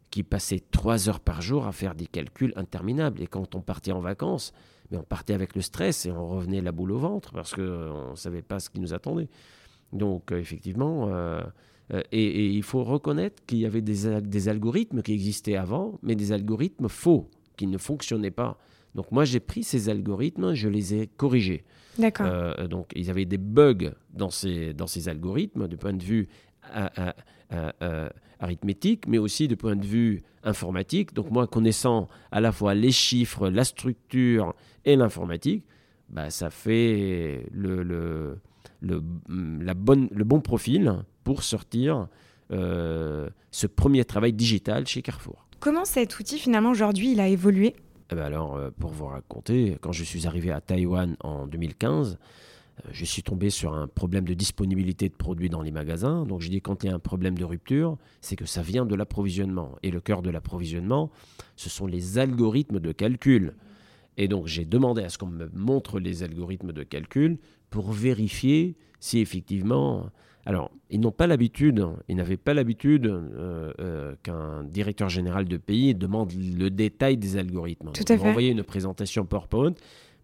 qui 0.09 0.23
passaient 0.23 0.61
trois 0.71 1.09
heures 1.09 1.19
par 1.19 1.41
jour 1.41 1.67
à 1.67 1.71
faire 1.71 1.95
des 1.95 2.07
calculs 2.07 2.53
interminables. 2.55 3.21
Et 3.21 3.27
quand 3.27 3.55
on 3.55 3.61
partait 3.61 3.91
en 3.91 3.99
vacances, 3.99 4.53
mais 4.91 4.97
on 4.97 5.03
partait 5.03 5.33
avec 5.33 5.55
le 5.55 5.61
stress 5.61 6.05
et 6.05 6.11
on 6.11 6.27
revenait 6.27 6.61
la 6.61 6.71
boule 6.71 6.91
au 6.91 6.97
ventre 6.97 7.33
parce 7.33 7.53
qu'on 7.53 8.11
ne 8.11 8.15
savait 8.15 8.41
pas 8.41 8.59
ce 8.59 8.69
qui 8.69 8.79
nous 8.79 8.93
attendait. 8.93 9.27
Donc 9.93 10.31
euh, 10.31 10.39
effectivement, 10.39 11.09
euh, 11.09 11.41
euh, 11.93 12.01
et, 12.11 12.47
il 12.47 12.63
faut 12.63 12.83
reconnaître 12.83 13.43
qu'il 13.45 13.59
y 13.59 13.65
avait 13.65 13.81
des, 13.81 14.21
des, 14.21 14.49
algorithmes 14.49 15.01
qui 15.01 15.13
existaient 15.13 15.55
avant, 15.55 15.99
mais 16.03 16.15
des 16.15 16.31
algorithmes 16.31 16.89
faux, 16.89 17.29
qui 17.55 17.67
ne 17.67 17.77
fonctionnaient 17.77 18.31
pas. 18.31 18.57
Donc 18.95 19.11
moi 19.11 19.25
j'ai 19.25 19.39
pris 19.39 19.63
ces 19.63 19.89
algorithmes, 19.89 20.53
je 20.53 20.69
les 20.69 20.95
ai 20.95 21.07
corrigés. 21.07 21.63
D'accord. 21.99 22.67
donc 22.67 22.91
il 22.95 23.05
y 23.07 23.09
avait 23.09 23.25
des 23.25 23.39
bugs 23.39 23.93
dans 24.13 24.29
ces, 24.29 24.73
dans 24.73 24.85
ces 24.85 25.09
algorithmes 25.09 25.67
du 25.67 25.77
point 25.77 25.93
de 25.93 26.03
vue 26.03 26.27
arithmétique, 28.39 29.07
mais 29.07 29.17
aussi 29.17 29.47
du 29.47 29.55
point 29.57 29.75
de 29.75 29.85
vue 29.85 30.21
informatique. 30.43 31.13
Donc 31.13 31.31
moi, 31.31 31.47
connaissant 31.47 32.07
à 32.31 32.41
la 32.41 32.51
fois 32.51 32.73
les 32.73 32.91
chiffres, 32.91 33.49
la 33.49 33.63
structure 33.63 34.53
et 34.85 34.95
l'informatique, 34.95 35.65
bah, 36.09 36.29
ça 36.29 36.49
fait 36.49 37.47
le, 37.51 37.83
le, 37.83 38.39
le, 38.81 39.03
la 39.61 39.73
bonne, 39.73 40.07
le 40.11 40.23
bon 40.23 40.39
profil 40.39 41.03
pour 41.23 41.43
sortir 41.43 42.07
euh, 42.51 43.29
ce 43.51 43.67
premier 43.67 44.05
travail 44.05 44.33
digital 44.33 44.87
chez 44.87 45.01
Carrefour. 45.01 45.45
Comment 45.59 45.85
cet 45.85 46.17
outil 46.19 46.37
finalement 46.37 46.71
aujourd'hui 46.71 47.11
il 47.11 47.19
a 47.19 47.27
évolué? 47.27 47.75
Eh 48.09 48.15
ben 48.15 48.23
Alors 48.23 48.55
euh, 48.55 48.69
pour 48.79 48.91
vous 48.91 49.07
raconter, 49.07 49.77
quand 49.81 49.91
je 49.91 50.03
suis 50.03 50.27
arrivé 50.27 50.51
à 50.51 50.61
Taïwan 50.61 51.17
en 51.21 51.47
2015, 51.47 52.13
euh, 52.13 52.17
je 52.91 53.05
suis 53.05 53.23
tombé 53.23 53.49
sur 53.49 53.73
un 53.73 53.87
problème 53.87 54.25
de 54.25 54.33
disponibilité 54.33 55.09
de 55.09 55.15
produits 55.15 55.49
dans 55.49 55.61
les 55.61 55.71
magasins. 55.71 56.25
Donc 56.25 56.41
je 56.41 56.49
dis 56.49 56.61
quand 56.61 56.83
il 56.83 56.87
y 56.87 56.89
a 56.89 56.95
un 56.95 56.99
problème 56.99 57.37
de 57.37 57.43
rupture, 57.43 57.97
c'est 58.21 58.35
que 58.35 58.45
ça 58.45 58.61
vient 58.61 58.85
de 58.85 58.95
l'approvisionnement. 58.95 59.75
Et 59.83 59.91
le 59.91 59.99
cœur 59.99 60.21
de 60.21 60.29
l'approvisionnement, 60.29 61.11
ce 61.55 61.69
sont 61.69 61.87
les 61.87 62.17
algorithmes 62.17 62.79
de 62.79 62.91
calcul. 62.91 63.55
Et 64.17 64.27
donc 64.27 64.47
j'ai 64.47 64.65
demandé 64.65 65.03
à 65.03 65.09
ce 65.09 65.17
qu'on 65.17 65.27
me 65.27 65.49
montre 65.53 65.99
les 65.99 66.23
algorithmes 66.23 66.71
de 66.71 66.83
calcul 66.83 67.37
pour 67.69 67.91
vérifier 67.91 68.75
si 68.99 69.19
effectivement, 69.19 70.09
Alors, 70.45 70.71
ils 70.89 71.01
n'ont 71.01 71.11
pas 71.11 71.27
l'habitude, 71.27 71.85
ils 72.07 72.15
n'avaient 72.15 72.37
pas 72.37 72.53
l'habitude 72.53 73.05
euh, 73.05 73.73
euh, 73.81 74.15
qu'un 74.23 74.63
directeur 74.63 75.09
général 75.09 75.45
de 75.45 75.57
pays 75.57 75.93
demande 75.93 76.31
le 76.33 76.69
détail 76.69 77.17
des 77.17 77.35
algorithmes. 77.35 77.91
Tout 77.91 78.05
à 78.07 78.17
fait. 78.17 78.25
envoyé 78.25 78.51
une 78.51 78.63
présentation 78.63 79.25
PowerPoint, 79.25 79.73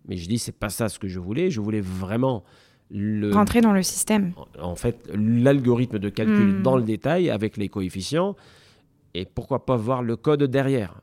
mais 0.07 0.17
je 0.17 0.27
dis 0.27 0.37
c'est 0.39 0.51
pas 0.57 0.69
ça 0.69 0.89
ce 0.89 0.99
que 0.99 1.07
je 1.07 1.19
voulais. 1.19 1.49
Je 1.49 1.61
voulais 1.61 1.81
vraiment 1.81 2.43
le, 2.91 3.31
rentrer 3.33 3.61
dans 3.61 3.73
le 3.73 3.83
système. 3.83 4.33
En 4.61 4.75
fait, 4.75 5.09
l'algorithme 5.13 5.99
de 5.99 6.09
calcul 6.09 6.59
Hmm. 6.59 6.61
dans 6.61 6.77
le 6.77 6.83
détail 6.83 7.29
avec 7.29 7.57
les 7.57 7.69
coefficients 7.69 8.35
et 9.13 9.25
pourquoi 9.25 9.65
pas 9.65 9.75
voir 9.77 10.01
le 10.03 10.15
code 10.15 10.43
derrière. 10.43 11.01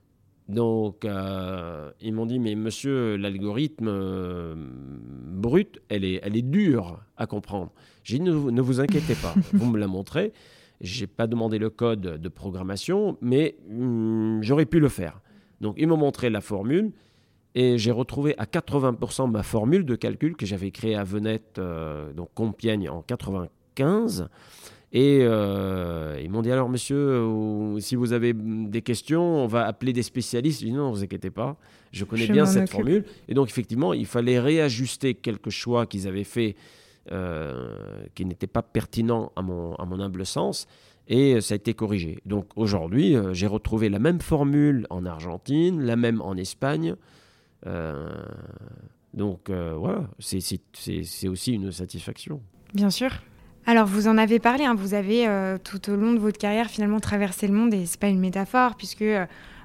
Donc, 0.49 1.04
euh, 1.04 1.90
ils 2.00 2.12
m'ont 2.12 2.26
dit, 2.26 2.40
mais 2.40 2.57
monsieur, 2.57 3.16
l'algorithme 3.16 3.87
euh, 3.88 4.54
brut, 4.57 5.80
elle 5.88 6.04
est, 6.04 6.19
elle 6.25 6.37
est 6.37 6.42
dure 6.42 7.00
à 7.16 7.26
comprendre. 7.26 7.71
J'ai 8.02 8.19
dit, 8.19 8.25
ne, 8.25 8.33
vous- 8.33 8.50
ne 8.50 8.61
vous 8.61 8.80
inquiétez 8.80 9.14
pas, 9.14 9.33
vous 9.52 9.71
me 9.71 9.78
la 9.78 9.87
montrez. 9.87 10.33
J'ai 10.80 11.07
pas 11.07 11.26
demandé 11.28 11.59
le 11.59 11.71
code 11.71 12.00
de 12.00 12.28
programmation, 12.28 13.16
mais 13.21 13.57
hum, 13.71 14.40
j'aurais 14.42 14.66
pu 14.66 14.80
le 14.80 14.88
faire. 14.88 15.21
Donc, 15.61 15.75
ils 15.78 15.87
m'ont 15.87 15.97
montré 15.97 16.30
la 16.30 16.40
formule 16.40 16.90
et 17.54 17.78
j'ai 17.78 17.90
retrouvé 17.90 18.35
à 18.38 18.45
80% 18.45 19.30
ma 19.30 19.42
formule 19.42 19.85
de 19.85 19.97
calcul 19.97 20.37
que 20.37 20.47
j'avais 20.47 20.71
créée 20.71 20.95
à 20.95 21.04
Venette, 21.04 21.59
euh, 21.59 22.12
donc 22.12 22.28
Compiègne, 22.35 22.88
en 22.88 23.02
95. 23.02 24.28
Et 24.92 25.21
euh, 25.23 26.21
ils 26.23 26.30
m'ont 26.30 26.42
dit 26.42 26.50
alors, 26.50 26.69
monsieur, 26.69 26.97
euh, 26.97 27.78
si 27.78 27.95
vous 27.95 28.12
avez 28.12 28.33
des 28.35 28.83
questions, 28.83 29.23
on 29.23 29.47
va 29.47 29.66
appeler 29.66 29.92
des 29.92 30.02
spécialistes. 30.02 30.61
J'ai 30.61 30.66
dit 30.66 30.73
non, 30.73 30.90
ne 30.90 30.95
vous 30.97 31.04
inquiétez 31.04 31.30
pas, 31.30 31.57
je 31.92 32.04
connais 32.04 32.26
Je 32.26 32.33
bien 32.33 32.45
cette 32.45 32.62
occupe. 32.62 32.73
formule. 32.73 33.04
Et 33.28 33.35
donc, 33.35 33.49
effectivement, 33.49 33.92
il 33.92 34.07
fallait 34.07 34.40
réajuster 34.40 35.14
quelques 35.14 35.50
choix 35.50 35.87
qu'ils 35.87 36.09
avaient 36.09 36.25
faits 36.25 36.57
euh, 37.12 37.75
qui 38.14 38.25
n'étaient 38.25 38.49
pas 38.49 38.62
pertinents 38.62 39.33
à 39.37 39.42
mon, 39.42 39.75
à 39.76 39.85
mon 39.85 40.00
humble 40.00 40.26
sens. 40.26 40.66
Et 41.07 41.40
ça 41.40 41.54
a 41.54 41.57
été 41.57 41.75
corrigé. 41.75 42.19
Donc 42.25 42.47
aujourd'hui, 42.54 43.16
j'ai 43.33 43.49
retrouvé 43.49 43.88
la 43.88 43.99
même 43.99 44.21
formule 44.21 44.87
en 44.90 45.04
Argentine, 45.04 45.80
la 45.83 45.97
même 45.97 46.21
en 46.21 46.37
Espagne. 46.37 46.95
Euh, 47.66 48.08
donc 49.14 49.50
euh, 49.50 49.74
voilà, 49.76 50.02
c'est- 50.18 51.28
aussi 51.28 51.52
une 51.52 51.72
satisfaction. 51.72 52.40
Bien 52.74 52.90
sûr. 52.90 53.10
Alors, 53.66 53.86
vous 53.86 54.08
en 54.08 54.16
avez 54.16 54.38
parlé, 54.38 54.64
hein, 54.64 54.74
vous 54.74 54.94
avez 54.94 55.28
euh, 55.28 55.58
tout 55.62 55.90
au 55.90 55.96
long 55.96 56.12
de 56.12 56.18
votre 56.18 56.38
carrière 56.38 56.68
finalement 56.70 57.00
traversé 57.00 57.46
le 57.46 57.52
monde, 57.52 57.74
et 57.74 57.84
c'est 57.86 58.00
pas 58.00 58.08
une 58.08 58.18
métaphore, 58.20 58.76
puisque 58.76 59.04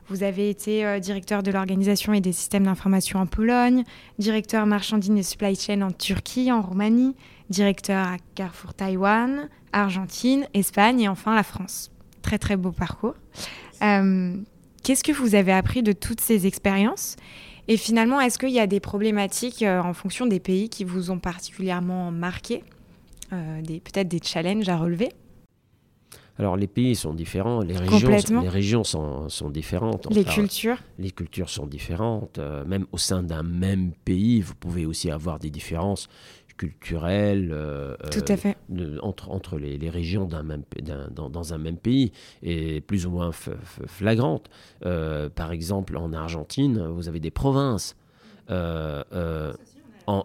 vous 0.08 0.24
avez 0.24 0.50
été 0.50 1.00
directeur 1.00 1.42
de 1.42 1.50
l'organisation 1.52 2.14
et 2.14 2.22
des 2.22 2.34
systèmes 2.34 2.66
d'information 2.66 3.20
en 3.20 3.26
Pologne, 3.26 3.84
directeur 4.20 4.66
marchandise 4.66 5.12
et 5.16 5.24
supply 5.24 5.56
chain 5.56 5.82
en 5.82 5.92
Turquie, 5.92 6.52
en 6.52 6.62
Roumanie, 6.62 7.16
directeur 7.50 8.06
à 8.06 8.18
Carrefour 8.36 8.74
Taïwan, 8.74 9.50
Argentine, 9.72 10.46
Espagne 10.54 11.00
et 11.02 11.08
enfin 11.08 11.34
la 11.34 11.44
France. 11.44 11.90
Très 12.22 12.38
très 12.38 12.56
beau 12.58 12.72
parcours. 12.72 13.16
Qu'est-ce 13.80 15.04
que 15.04 15.12
vous 15.12 15.34
avez 15.36 15.52
appris 15.54 15.82
de 15.82 15.92
toutes 15.94 16.22
ces 16.22 16.46
expériences? 16.46 17.16
Et 17.68 17.78
finalement, 17.78 18.22
est-ce 18.22 18.38
qu'il 18.38 18.52
y 18.52 18.60
a 18.60 18.68
des 18.68 18.80
problématiques 18.80 19.64
euh, 19.64 19.82
en 19.82 19.94
fonction 19.94 20.28
des 20.28 20.40
pays 20.40 20.70
qui 20.70 20.84
vous 20.84 21.10
ont 21.12 21.20
particulièrement 21.20 22.12
marqué 22.12 22.64
euh, 23.34 23.62
peut-être 23.62 24.08
des 24.08 24.20
challenges 24.24 24.70
à 24.70 24.78
relever? 24.78 25.10
Alors 26.38 26.58
les 26.58 26.68
pays 26.68 26.96
sont 26.96 27.14
différents, 27.14 27.62
les 27.62 27.78
régions, 27.78 28.42
les 28.42 28.50
régions 28.50 28.84
sont, 28.84 29.30
sont 29.30 29.50
différentes. 29.50 30.14
les 30.14 30.26
cultures. 30.26 30.78
les 31.00 31.12
cultures 31.12 31.50
sont 31.50 31.66
différentes. 31.66 32.40
euh, 32.40 32.66
même 32.66 32.86
au 32.92 32.98
sein 32.98 33.24
d'un 33.24 33.42
même 33.42 33.94
pays, 34.04 34.42
vous 34.42 34.54
pouvez 34.54 34.86
aussi 34.86 35.10
avoir 35.10 35.40
des 35.40 35.50
différences 35.50 36.10
culturelles 36.58 37.50
euh, 37.54 37.96
Tout 38.12 38.20
euh, 38.30 38.34
à 38.34 38.38
fait. 38.38 38.58
de- 38.70 39.00
entre, 39.02 39.30
entre 39.32 39.58
les, 39.58 39.78
les 39.78 39.90
régions 39.90 40.26
d'un 40.26 40.44
même, 40.44 40.64
pa- 40.64 40.82
d'un- 40.82 41.10
dans, 41.14 41.30
dans 41.30 41.54
un 41.54 41.58
même 41.58 41.78
pays 41.78 42.12
et 42.44 42.82
plus 42.82 43.06
ou 43.06 43.12
moins 43.12 43.32
f- 43.32 43.50
f- 43.50 43.88
flagrantes. 43.88 44.50
Euh, 44.86 45.30
par 45.30 45.52
exemple, 45.52 45.98
en 45.98 46.14
Argentine, 46.14 46.88
vous 46.88 47.08
avez 47.10 47.20
des 47.20 47.32
provinces. 47.32 47.96
En, 50.08 50.24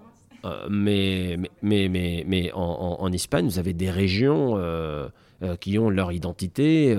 mais, 0.70 1.36
mais, 1.62 1.88
mais, 1.88 2.24
mais, 2.26 2.52
en, 2.52 2.60
en- 2.62 3.02
en 3.02 3.12
Espagne, 3.12 3.44
vous 3.46 3.58
avez 3.58 3.72
des 3.74 3.90
régions 3.90 4.56
qui 5.60 5.78
ont 5.78 5.90
leur 5.90 6.12
identité, 6.12 6.96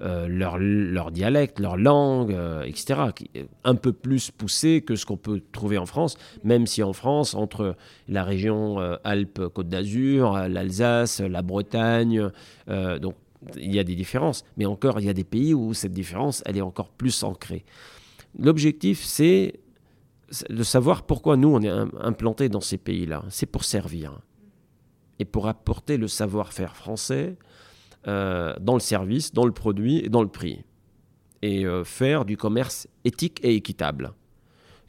euh, 0.00 0.26
leur, 0.28 0.58
leur 0.58 1.10
dialecte, 1.10 1.60
leur 1.60 1.76
langue, 1.76 2.32
euh, 2.32 2.62
etc., 2.64 3.00
un 3.62 3.74
peu 3.74 3.92
plus 3.92 4.30
poussé 4.30 4.82
que 4.82 4.96
ce 4.96 5.06
qu'on 5.06 5.16
peut 5.16 5.40
trouver 5.52 5.78
en 5.78 5.86
France, 5.86 6.16
même 6.42 6.66
si 6.66 6.82
en 6.82 6.92
France, 6.92 7.34
entre 7.34 7.76
la 8.08 8.24
région 8.24 8.80
euh, 8.80 8.96
Alpes-Côte 9.04 9.68
d'Azur, 9.68 10.34
euh, 10.34 10.48
l'Alsace, 10.48 11.20
la 11.20 11.42
Bretagne, 11.42 12.30
donc 12.66 13.14
il 13.56 13.74
y 13.74 13.78
a 13.78 13.84
des 13.84 13.94
différences. 13.94 14.44
Mais 14.56 14.64
encore, 14.66 15.00
il 15.00 15.06
y 15.06 15.10
a 15.10 15.12
des 15.14 15.24
pays 15.24 15.52
où 15.54 15.74
cette 15.74 15.92
différence, 15.92 16.42
elle 16.46 16.56
est 16.56 16.62
encore 16.62 16.88
plus 16.88 17.22
ancrée. 17.22 17.64
L'objectif, 18.38 19.04
c'est 19.04 19.60
de 20.50 20.62
savoir 20.62 21.02
pourquoi 21.02 21.36
nous, 21.36 21.48
on 21.54 21.60
est 21.60 21.68
im- 21.68 21.90
implantés 22.00 22.48
dans 22.48 22.62
ces 22.62 22.78
pays-là. 22.78 23.22
C'est 23.28 23.46
pour 23.46 23.62
servir 23.64 24.18
et 25.20 25.24
pour 25.24 25.46
apporter 25.46 25.96
le 25.98 26.08
savoir-faire 26.08 26.74
français 26.74 27.36
euh, 28.06 28.54
dans 28.60 28.74
le 28.74 28.80
service, 28.80 29.32
dans 29.32 29.46
le 29.46 29.52
produit 29.52 29.98
et 30.04 30.08
dans 30.08 30.22
le 30.22 30.28
prix. 30.28 30.64
Et 31.42 31.66
euh, 31.66 31.84
faire 31.84 32.24
du 32.24 32.36
commerce 32.36 32.88
éthique 33.04 33.40
et 33.42 33.54
équitable. 33.54 34.12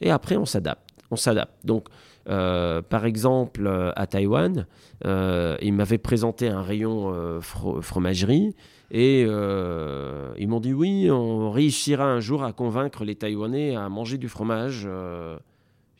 Et 0.00 0.10
après, 0.10 0.36
on 0.36 0.44
s'adapte. 0.44 0.90
On 1.10 1.16
s'adapte. 1.16 1.54
Donc, 1.64 1.88
euh, 2.28 2.82
par 2.82 3.06
exemple, 3.06 3.92
à 3.94 4.06
Taïwan, 4.06 4.66
ils 5.04 5.72
m'avaient 5.72 5.98
présenté 5.98 6.48
un 6.48 6.62
rayon 6.62 7.40
fro- 7.40 7.80
fromagerie 7.80 8.54
et 8.90 9.22
ils 9.22 10.48
m'ont 10.48 10.60
dit 10.60 10.72
oui, 10.72 11.08
on 11.10 11.50
réussira 11.50 12.04
un 12.04 12.20
jour 12.20 12.42
à 12.42 12.52
convaincre 12.52 13.04
les 13.04 13.14
Taïwanais 13.14 13.76
à 13.76 13.88
manger 13.88 14.18
du 14.18 14.28
fromage. 14.28 14.88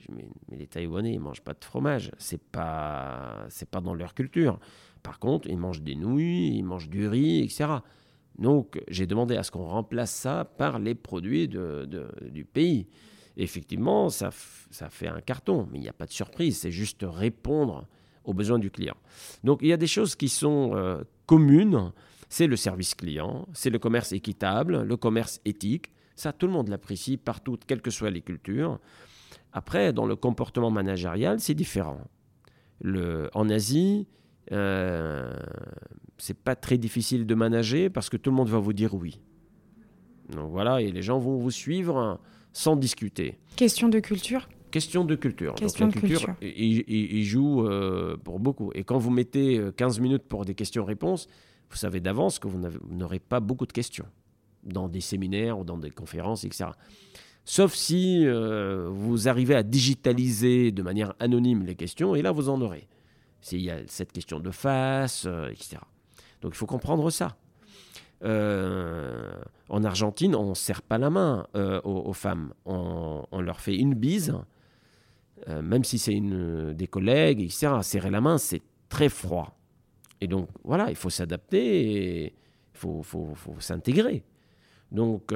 Mais, 0.09 0.27
mais 0.51 0.57
les 0.57 0.67
Taïwanais, 0.67 1.13
ils 1.13 1.21
mangent 1.21 1.43
pas 1.43 1.53
de 1.53 1.65
fromage. 1.65 2.11
C'est 2.19 2.43
pas, 2.43 3.47
pas 3.71 3.81
dans 3.81 3.95
leur 3.95 4.15
culture. 4.15 4.59
Par 5.07 5.21
contre, 5.21 5.49
ils 5.49 5.57
mangent 5.57 5.83
des 5.83 5.95
nouilles, 5.95 6.57
ils 6.57 6.65
mangent 6.65 6.89
du 6.89 7.07
riz, 7.07 7.45
etc. 7.45 7.67
Donc, 8.41 8.83
j'ai 8.89 9.07
demandé 9.07 9.37
à 9.37 9.45
ce 9.45 9.53
qu'on 9.53 9.65
remplace 9.65 10.11
ça 10.11 10.45
par 10.45 10.81
les 10.81 10.97
produits 10.97 11.47
du 11.47 12.45
pays. 12.45 12.89
Effectivement, 13.37 14.09
ça, 14.09 14.31
ça 14.73 14.91
fait 14.91 15.07
un 15.07 15.21
carton, 15.21 15.69
mais 15.71 15.79
il 15.79 15.83
n'y 15.83 15.89
a 15.89 15.93
pas 15.93 16.07
de 16.07 16.13
surprise, 16.13 16.59
c'est 16.59 16.73
juste 16.73 17.07
répondre 17.09 17.87
aux 18.25 18.35
besoins 18.35 18.59
du 18.59 18.69
client. 18.69 18.97
Donc, 19.45 19.61
il 19.63 19.69
y 19.69 19.73
a 19.73 19.77
des 19.77 19.87
choses 19.87 20.17
qui 20.17 20.29
sont 20.29 20.73
euh, 20.75 21.05
communes, 21.27 21.93
c'est 22.29 22.49
le 22.49 22.57
service 22.57 22.97
client, 22.97 23.47
c'est 23.53 23.71
le 23.71 23.79
commerce 23.79 24.11
équitable, 24.11 24.83
le 24.83 24.97
commerce 24.97 25.41
éthique. 25.45 25.93
Ça, 26.17 26.33
tout 26.33 26.49
le 26.49 26.53
monde 26.53 26.67
l'apprécie 26.67 27.17
partout, 27.17 27.57
quelles 27.65 27.81
que 27.81 27.93
soient 27.93 28.11
les 28.11 28.23
cultures. 28.23 28.81
Après, 29.53 29.93
dans 29.93 30.07
le 30.07 30.17
comportement 30.17 30.73
managérial, 30.73 31.39
c'est 31.39 31.55
différent. 31.55 32.01
En 32.83 33.49
Asie, 33.49 34.09
euh, 34.53 35.33
c'est 36.19 36.37
pas 36.39 36.55
très 36.57 36.79
difficile 36.79 37.27
de 37.27 37.35
manager 37.35 37.91
parce 37.91 38.09
que 38.09 38.17
tout 38.17 38.31
le 38.31 38.37
monde 38.37 38.49
va 38.49 38.59
vous 38.59 38.73
dire 38.73 38.95
oui. 38.95 39.21
Donc 40.31 40.51
voilà, 40.51 40.81
et 40.81 40.91
les 40.91 41.03
gens 41.03 41.19
vont 41.19 41.37
vous 41.37 41.51
suivre 41.51 42.21
sans 42.53 42.75
discuter. 42.77 43.39
Question 43.57 43.89
de 43.89 43.99
culture? 44.01 44.49
Question 44.71 45.05
de 45.05 45.15
culture. 45.15 45.55
Question 45.55 45.87
Donc 45.87 45.95
de 45.95 46.01
culture, 46.01 46.19
culture. 46.21 46.37
il, 46.43 46.85
il- 46.89 47.17
il 47.19 47.25
joue 47.25 47.67
euh, 47.67 48.17
pour 48.17 48.41
beaucoup. 48.41 48.73
Et 48.75 48.83
quand 48.85 48.99
vous 48.99 49.11
mettez 49.11 49.59
euh, 49.59 49.71
15 49.73 50.01
minutes 50.01 50.25
pour 50.29 50.45
des 50.45 50.55
questions-réponses, 50.55 51.29
vous 51.71 51.77
savez 51.77 52.01
d'avance 52.01 52.39
que 52.39 52.49
vous 52.49 52.61
n'aurez 52.91 53.21
pas 53.21 53.41
beaucoup 53.41 53.67
de 53.67 53.73
questions 53.73 54.07
dans 54.65 54.89
des 54.89 55.01
séminaires 55.01 55.59
ou 55.59 55.65
dans 55.65 55.79
des 55.79 55.91
conférences, 55.91 56.45
etc. 56.45 56.71
Sauf 57.45 57.75
si 57.75 58.27
euh, 58.27 58.89
vous 58.91 59.29
arrivez 59.29 59.55
à 59.55 59.63
digitaliser 59.63 60.73
de 60.73 60.83
manière 60.83 61.15
anonyme 61.21 61.63
les 61.65 61.77
questions, 61.77 62.17
et 62.17 62.23
là 62.23 62.33
vous 62.33 62.49
en 62.49 62.61
aurez. 62.61 62.89
S'il 63.41 63.61
y 63.61 63.71
a 63.71 63.79
cette 63.87 64.13
question 64.13 64.41
de 64.41 64.51
face, 64.51 65.25
euh, 65.27 65.49
etc. 65.51 65.77
Donc 66.41 66.53
il 66.55 66.57
faut 66.57 66.67
comprendre 66.67 67.11
ça. 67.11 67.37
Euh, 68.25 69.33
en 69.69 69.85
Argentine, 69.85 70.35
on 70.35 70.51
ne 70.51 70.55
serre 70.55 70.83
pas 70.83 70.99
la 70.99 71.11
main 71.11 71.47
euh, 71.55 71.81
aux, 71.85 72.13
femmes. 72.13 72.55
On, 72.65 73.25
on 73.31 73.41
leur 73.41 73.61
fait 73.61 73.77
une 73.77 73.95
bise, 73.95 74.35
même 75.49 75.85
si 75.85 75.99
c'est 75.99 76.19
des 76.75 76.87
collègues, 76.87 77.43
etc. 77.43 77.69
Serrer 77.83 78.11
la 78.11 78.21
main, 78.21 78.39
c'est 78.39 78.63
très 78.89 79.09
froid. 79.11 79.59
Et 80.21 80.27
donc, 80.29 80.49
voilà, 80.65 80.89
il 80.89 80.97
faut 80.97 81.11
s'adapter 81.11 82.25
il 82.25 82.33
faut, 82.79 83.03
faut- 83.03 83.35
faut 83.35 83.55
s'intégrer. 83.61 84.25
Donc, 84.93 85.33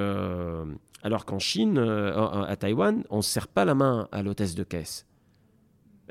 alors 1.02 1.26
qu'en 1.26 1.38
Chine, 1.38 1.78
à 1.78 2.56
Taïwan, 2.56 3.04
on 3.10 3.18
ne 3.18 3.22
serre 3.22 3.48
pas 3.48 3.64
la 3.66 3.74
main 3.74 4.08
à 4.10 4.22
l'hôtesse 4.22 4.54
de 4.54 4.64
caisse. 4.64 5.06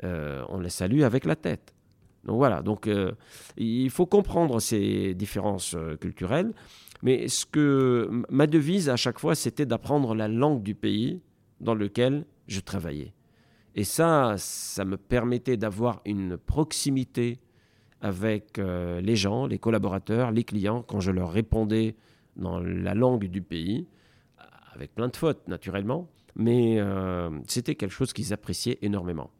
On 0.02 0.58
la 0.60 0.70
salue 0.70 1.02
avec 1.02 1.24
la 1.24 1.36
tête. 1.36 1.74
Donc 2.24 2.36
voilà, 2.36 2.62
donc 2.62 2.86
euh, 2.86 3.12
il 3.56 3.90
faut 3.90 4.06
comprendre 4.06 4.60
ces 4.60 5.14
différences 5.14 5.74
euh, 5.74 5.96
culturelles. 5.96 6.52
Mais 7.02 7.28
ce 7.28 7.46
que 7.46 8.10
ma 8.28 8.46
devise 8.46 8.90
à 8.90 8.96
chaque 8.96 9.18
fois, 9.18 9.34
c'était 9.34 9.64
d'apprendre 9.64 10.14
la 10.14 10.28
langue 10.28 10.62
du 10.62 10.74
pays 10.74 11.22
dans 11.60 11.74
lequel 11.74 12.26
je 12.46 12.60
travaillais. 12.60 13.14
Et 13.74 13.84
ça, 13.84 14.34
ça 14.36 14.84
me 14.84 14.96
permettait 14.98 15.56
d'avoir 15.56 16.02
une 16.04 16.36
proximité 16.36 17.40
avec 18.02 18.58
euh, 18.58 19.00
les 19.00 19.16
gens, 19.16 19.46
les 19.46 19.58
collaborateurs, 19.58 20.30
les 20.30 20.44
clients, 20.44 20.82
quand 20.82 21.00
je 21.00 21.10
leur 21.10 21.32
répondais 21.32 21.96
dans 22.36 22.58
la 22.58 22.94
langue 22.94 23.26
du 23.26 23.40
pays, 23.40 23.86
avec 24.74 24.94
plein 24.94 25.08
de 25.08 25.16
fautes 25.16 25.46
naturellement, 25.48 26.08
mais 26.36 26.78
c'était 27.48 27.74
quelque 27.74 27.92
chose 27.92 28.12
qu'ils 28.12 28.32
appréciaient 28.32 28.78
énormément. 28.82 29.30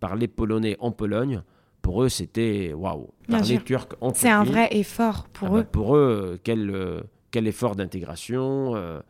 Parler 0.00 0.26
polonais 0.26 0.76
en 0.80 0.90
Pologne, 0.90 1.42
pour 1.88 2.02
eux, 2.02 2.08
c'était 2.08 2.72
waouh. 2.74 3.08
Parler 3.28 3.58
turc 3.58 3.94
en 4.00 4.12
C'est 4.14 4.28
un 4.28 4.44
vrai 4.44 4.68
effort 4.72 5.26
pour 5.32 5.48
ah 5.48 5.58
eux. 5.58 5.62
Bah, 5.62 5.68
pour 5.70 5.96
eux, 5.96 6.38
quel, 6.44 6.70
euh, 6.70 7.00
quel 7.30 7.46
effort 7.46 7.76
d'intégration. 7.76 9.02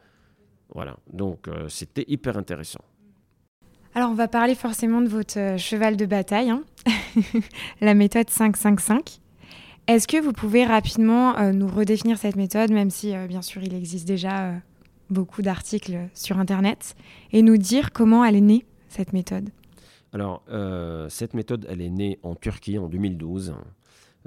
voilà, 0.75 0.97
donc 1.13 1.49
c'était 1.69 2.05
hyper 2.09 2.37
intéressant. 2.37 2.85
Alors, 3.99 4.11
on 4.11 4.15
va 4.15 4.29
parler 4.29 4.55
forcément 4.55 5.01
de 5.01 5.09
votre 5.09 5.39
euh, 5.39 5.59
cheval 5.59 5.97
de 5.97 6.07
bataille, 6.07 6.51
hein. 6.51 6.63
la 7.81 7.95
méthode 7.95 8.31
555. 8.31 9.19
Est-ce 9.87 10.07
que 10.07 10.21
vous 10.21 10.33
pouvez 10.33 10.65
rapidement 10.65 11.37
euh, 11.39 11.53
nous 11.53 11.67
redéfinir 11.67 12.19
cette 12.19 12.37
méthode, 12.37 12.71
même 12.71 12.91
si, 12.91 13.15
euh, 13.15 13.27
bien 13.27 13.43
sûr, 13.43 13.63
il 13.63 13.75
existe 13.75 14.07
déjà 14.07 14.53
beaucoup 15.11 15.43
d'articles 15.43 15.99
sur 16.15 16.39
Internet, 16.39 16.95
et 17.33 17.43
nous 17.43 17.57
dire 17.57 17.93
comment 17.93 18.25
elle 18.25 18.37
est 18.37 18.41
née, 18.41 18.67
cette 18.89 19.13
méthode? 19.13 19.51
Alors, 20.13 20.43
cette 21.11 21.35
méthode, 21.35 21.67
elle 21.69 21.83
est 21.83 21.91
née 21.91 22.19
en 22.23 22.35
Turquie 22.35 22.79
en 22.79 22.89
2012. 22.89 23.55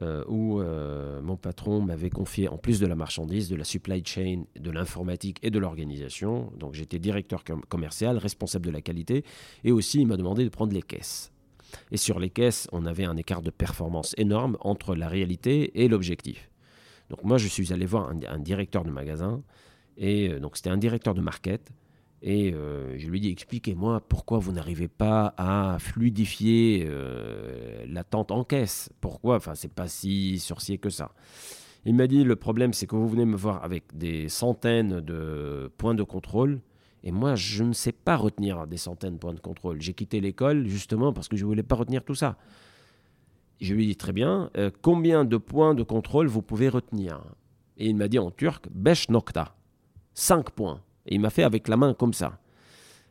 Euh, 0.01 0.23
où 0.27 0.59
euh, 0.59 1.21
mon 1.21 1.35
patron 1.35 1.79
m'avait 1.79 2.09
confié, 2.09 2.47
en 2.47 2.57
plus 2.57 2.79
de 2.79 2.87
la 2.87 2.95
marchandise, 2.95 3.49
de 3.49 3.55
la 3.55 3.65
supply 3.65 4.01
chain, 4.03 4.45
de 4.57 4.71
l'informatique 4.71 5.37
et 5.43 5.51
de 5.51 5.59
l'organisation. 5.59 6.51
Donc 6.57 6.73
j'étais 6.73 6.97
directeur 6.97 7.43
commercial, 7.69 8.17
responsable 8.17 8.65
de 8.65 8.71
la 8.71 8.81
qualité, 8.81 9.23
et 9.63 9.71
aussi 9.71 9.99
il 9.99 10.07
m'a 10.07 10.17
demandé 10.17 10.43
de 10.43 10.49
prendre 10.49 10.73
les 10.73 10.81
caisses. 10.81 11.31
Et 11.91 11.97
sur 11.97 12.19
les 12.19 12.31
caisses, 12.31 12.67
on 12.71 12.85
avait 12.85 13.03
un 13.03 13.15
écart 13.15 13.43
de 13.43 13.51
performance 13.51 14.15
énorme 14.17 14.57
entre 14.61 14.95
la 14.95 15.07
réalité 15.07 15.83
et 15.83 15.87
l'objectif. 15.87 16.49
Donc 17.09 17.23
moi, 17.23 17.37
je 17.37 17.47
suis 17.47 17.71
allé 17.71 17.85
voir 17.85 18.09
un, 18.09 18.39
directeur 18.39 18.83
de 18.83 18.91
magasin, 18.91 19.43
et 19.97 20.29
euh, 20.29 20.39
donc 20.39 20.55
c'était 20.55 20.71
un 20.71 20.77
directeur 20.77 21.13
de 21.13 21.21
market, 21.21 21.69
et 22.21 22.53
euh, 22.53 22.97
je 22.97 23.09
lui 23.09 23.19
dit, 23.19 23.29
expliquez-moi 23.29 24.01
pourquoi 24.07 24.37
vous 24.37 24.51
n'arrivez 24.51 24.87
pas 24.87 25.33
à 25.37 25.77
fluidifier 25.79 26.85
euh, 26.87 27.83
l'attente 27.87 28.29
en 28.31 28.43
caisse. 28.43 28.91
Pourquoi? 29.01 29.37
Enfin, 29.37 29.55
c'est 29.55 29.73
pas 29.73 29.87
si 29.87 30.37
sorcier 30.37 30.77
que 30.77 30.89
ça. 30.89 31.13
Il 31.83 31.95
m'a 31.95 32.05
dit, 32.05 32.23
le 32.23 32.35
problème, 32.35 32.73
c'est 32.73 32.85
que 32.85 32.95
vous 32.95 33.09
venez 33.09 33.25
me 33.25 33.35
voir 33.35 33.63
avec 33.63 33.97
des 33.97 34.29
centaines 34.29 35.01
de 35.01 35.71
points 35.77 35.95
de 35.95 36.03
contrôle. 36.03 36.61
Et 37.03 37.11
moi, 37.11 37.33
je 37.33 37.63
ne 37.63 37.73
sais 37.73 37.91
pas 37.91 38.17
retenir 38.17 38.67
des 38.67 38.77
centaines 38.77 39.15
de 39.15 39.19
points 39.19 39.33
de 39.33 39.39
contrôle. 39.39 39.81
J'ai 39.81 39.93
quitté 39.93 40.21
l'école 40.21 40.67
justement 40.67 41.13
parce 41.13 41.27
que 41.27 41.35
je 41.35 41.43
ne 41.43 41.47
voulais 41.47 41.63
pas 41.63 41.75
retenir 41.75 42.03
tout 42.03 42.13
ça. 42.13 42.37
Je 43.59 43.73
lui 43.73 43.85
ai 43.85 43.87
dit, 43.87 43.95
très 43.95 44.13
bien, 44.13 44.51
euh, 44.57 44.69
combien 44.83 45.25
de 45.25 45.37
points 45.37 45.73
de 45.73 45.81
contrôle 45.81 46.27
vous 46.27 46.43
pouvez 46.43 46.69
retenir? 46.69 47.23
Et 47.77 47.87
il 47.87 47.95
m'a 47.95 48.07
dit 48.07 48.19
en 48.19 48.29
turc, 48.29 48.67
besh 48.71 49.09
nokta. 49.09 49.55
5 50.13 50.51
points. 50.51 50.81
Et 51.05 51.15
il 51.15 51.21
m'a 51.21 51.29
fait 51.29 51.43
avec 51.43 51.67
la 51.67 51.77
main 51.77 51.93
comme 51.93 52.13
ça. 52.13 52.39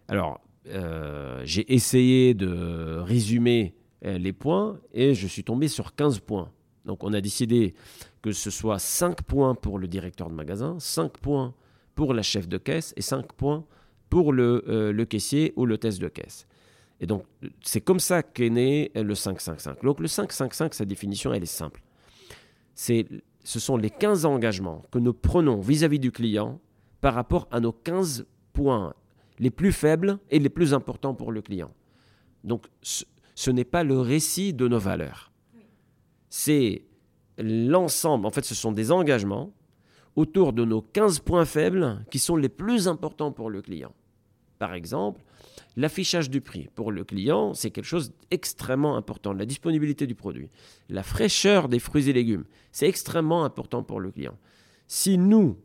Alors, 0.09 0.41
euh, 0.69 1.41
j'ai 1.45 1.73
essayé 1.73 2.35
de 2.35 2.99
résumer 2.99 3.75
euh, 4.05 4.19
les 4.19 4.33
points 4.33 4.79
et 4.93 5.15
je 5.15 5.27
suis 5.27 5.45
tombé 5.45 5.69
sur 5.69 5.95
15 5.95 6.21
points. 6.21 6.51
Donc 6.85 7.05
on 7.05 7.13
a 7.13 7.21
décidé 7.21 7.75
que 8.23 8.33
ce 8.33 8.51
soit 8.51 8.79
5 8.79 9.23
points 9.23 9.55
pour 9.55 9.79
le 9.79 9.89
directeur 9.89 10.29
de 10.29 10.35
magasin, 10.35 10.77
5 10.79 11.19
points 11.19 11.55
pour 11.95 12.15
la 12.15 12.23
chef 12.23 12.49
de 12.49 12.59
caisse 12.59 12.93
et 12.97 13.03
5 13.03 13.33
points 13.33 13.65
pour 14.09 14.33
le, 14.33 14.65
euh, 14.69 14.93
le 14.93 15.05
caissier 15.05 15.53
ou 15.57 15.67
le 15.67 15.79
test 15.79 16.01
de 16.01 16.09
caisse. 16.09 16.47
Et 17.01 17.07
donc 17.07 17.25
c'est 17.63 17.81
comme 17.81 18.01
ça 18.01 18.23
qu'est 18.23 18.51
né 18.51 18.91
le 18.95 19.15
555. 19.15 19.83
Donc 19.83 20.01
le 20.01 20.09
555, 20.09 20.75
sa 20.75 20.85
définition, 20.85 21.33
elle 21.33 21.43
est 21.43 21.47
simple. 21.47 21.83
C'est, 22.75 23.07
ce 23.43 23.59
sont 23.59 23.77
les 23.77 23.91
15 23.91 24.27
engagements 24.27 24.83
que 24.91 24.99
nous 24.99 25.15
prenons 25.15 25.61
vis-à-vis 25.61 25.97
-vis 25.97 26.01
du 26.01 26.13
client 26.13 26.61
par 27.01 27.15
rapport 27.15 27.49
à 27.51 27.61
nos 27.61 27.73
15 27.73 28.27
points 28.53 28.95
les 29.39 29.51
plus 29.51 29.73
faibles 29.73 30.19
et 30.31 30.39
les 30.39 30.49
plus 30.49 30.75
importants 30.75 31.15
pour 31.15 31.33
le 31.33 31.41
client. 31.41 31.73
Donc 32.45 32.67
ce, 32.83 33.51
n'est 33.51 33.65
pas 33.65 33.85
le 33.85 33.99
récit 33.99 34.53
de 34.53 34.69
nos 34.69 34.79
valeurs. 34.79 35.33
C'est 36.29 36.83
l'ensemble, 37.39 38.27
en 38.27 38.31
fait 38.31 38.45
ce 38.45 38.55
sont 38.55 38.73
des 38.73 38.93
engagements 38.93 39.53
autour 40.17 40.53
de 40.53 40.65
nos 40.65 40.83
15 40.83 41.21
points 41.21 41.45
faibles 41.45 42.05
qui 42.11 42.19
sont 42.19 42.37
les 42.37 42.49
plus 42.49 42.89
importants 42.89 43.33
pour 43.33 43.49
le 43.49 43.63
client. 43.63 43.93
Par 44.59 44.75
exemple, 44.75 45.23
l'affichage 45.77 46.29
du 46.29 46.41
prix. 46.43 46.69
Pour 46.75 46.93
le 46.93 47.05
client, 47.05 47.55
c'est 47.55 47.71
quelque 47.71 47.85
chose 47.85 48.13
d'extrêmement 48.31 48.97
important. 48.97 49.33
La 49.33 49.47
disponibilité 49.47 50.07
du 50.07 50.15
produit. 50.15 50.51
La 50.89 51.03
fraîcheur 51.03 51.69
des 51.69 51.79
fruits 51.79 52.11
et 52.11 52.13
légumes, 52.13 52.45
c'est 52.73 52.89
extrêmement 52.89 53.45
important 53.45 53.83
pour 53.83 54.01
le 54.01 54.11
client. 54.11 54.37
Si 54.87 55.17
nous, 55.17 55.57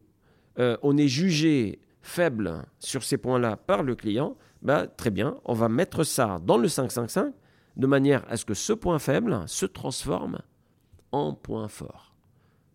euh, 0.60 0.78
on 0.84 0.98
est 0.98 1.08
jugé 1.08 1.80
faible 2.02 2.66
sur 2.80 3.04
ces 3.04 3.18
points-là 3.18 3.58
par 3.58 3.84
le 3.84 3.96
client, 3.96 4.38
bah, 4.62 4.88
très 4.88 5.12
bien, 5.12 5.38
on 5.46 5.54
va 5.54 5.70
mettre 5.70 6.04
ça 6.04 6.40
dans 6.44 6.58
le 6.58 6.68
555 6.68 7.34
de 7.78 7.88
manière 7.88 8.24
à 8.30 8.38
ce 8.38 8.46
que 8.46 8.54
ce 8.54 8.74
point 8.74 9.00
faible 9.00 9.44
se 9.48 9.66
transforme 9.66 10.40
en 11.12 11.34
point 11.34 11.68
fort. 11.68 12.16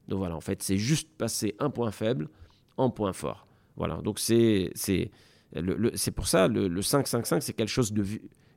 Donc 0.09 0.19
voilà, 0.19 0.37
en 0.37 0.41
fait, 0.41 0.63
c'est 0.63 0.77
juste 0.77 1.09
passer 1.17 1.55
un 1.59 1.71
point 1.71 1.91
faible 1.91 2.29
en 2.77 2.91
point 2.91 3.13
fort. 3.13 3.47
Voilà, 3.77 3.97
donc 4.03 4.19
c'est 4.19 4.73
pour 6.15 6.27
ça 6.27 6.49
le, 6.49 6.69
le 6.69 6.83
555, 6.83 7.43
c'est 7.43 7.53
quelque 7.53 7.69
chose 7.69 7.93
de, 7.93 8.05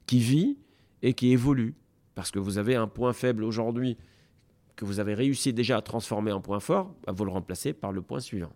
qui 0.06 0.20
vit 0.20 0.58
et 1.02 1.14
qui 1.14 1.32
évolue. 1.32 1.76
Parce 2.16 2.32
que 2.32 2.40
vous 2.40 2.58
avez 2.58 2.76
un 2.76 2.88
point 2.88 3.14
faible 3.14 3.44
aujourd'hui 3.44 3.98
que 4.76 4.86
vous 4.86 5.00
avez 5.00 5.14
réussi 5.14 5.54
déjà 5.54 5.78
à 5.78 5.82
transformer 5.82 6.32
en 6.32 6.42
point 6.42 6.60
fort, 6.60 6.96
bah, 7.06 7.14
vous 7.16 7.26
le 7.26 7.32
remplacez 7.32 7.74
par 7.74 7.92
le 7.92 8.02
point 8.02 8.20
suivant. 8.20 8.54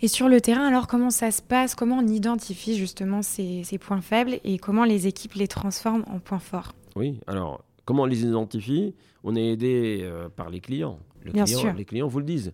Et 0.00 0.08
sur 0.08 0.28
le 0.28 0.40
terrain, 0.40 0.66
alors 0.66 0.86
comment 0.86 1.10
ça 1.10 1.30
se 1.30 1.42
passe? 1.42 1.74
Comment 1.74 1.98
on 1.98 2.06
identifie 2.06 2.76
justement 2.76 3.22
ces, 3.22 3.64
points 3.80 4.00
faibles 4.00 4.38
et 4.44 4.58
comment 4.58 4.84
les 4.84 5.06
équipes 5.06 5.34
les 5.34 5.48
transforment 5.48 6.04
en 6.08 6.18
points 6.18 6.38
forts? 6.38 6.74
Oui, 6.96 7.20
alors 7.26 7.64
comment 7.84 8.02
on 8.02 8.06
les 8.06 8.22
identifie? 8.22 8.94
On 9.24 9.36
est 9.36 9.46
aidé 9.46 10.00
euh, 10.02 10.28
par 10.28 10.50
les 10.50 10.60
clients. 10.60 10.98
Bien 11.24 11.46
sûr. 11.46 11.72
Les 11.74 11.84
clients 11.84 12.08
vous 12.08 12.18
le 12.18 12.24
disent. 12.24 12.52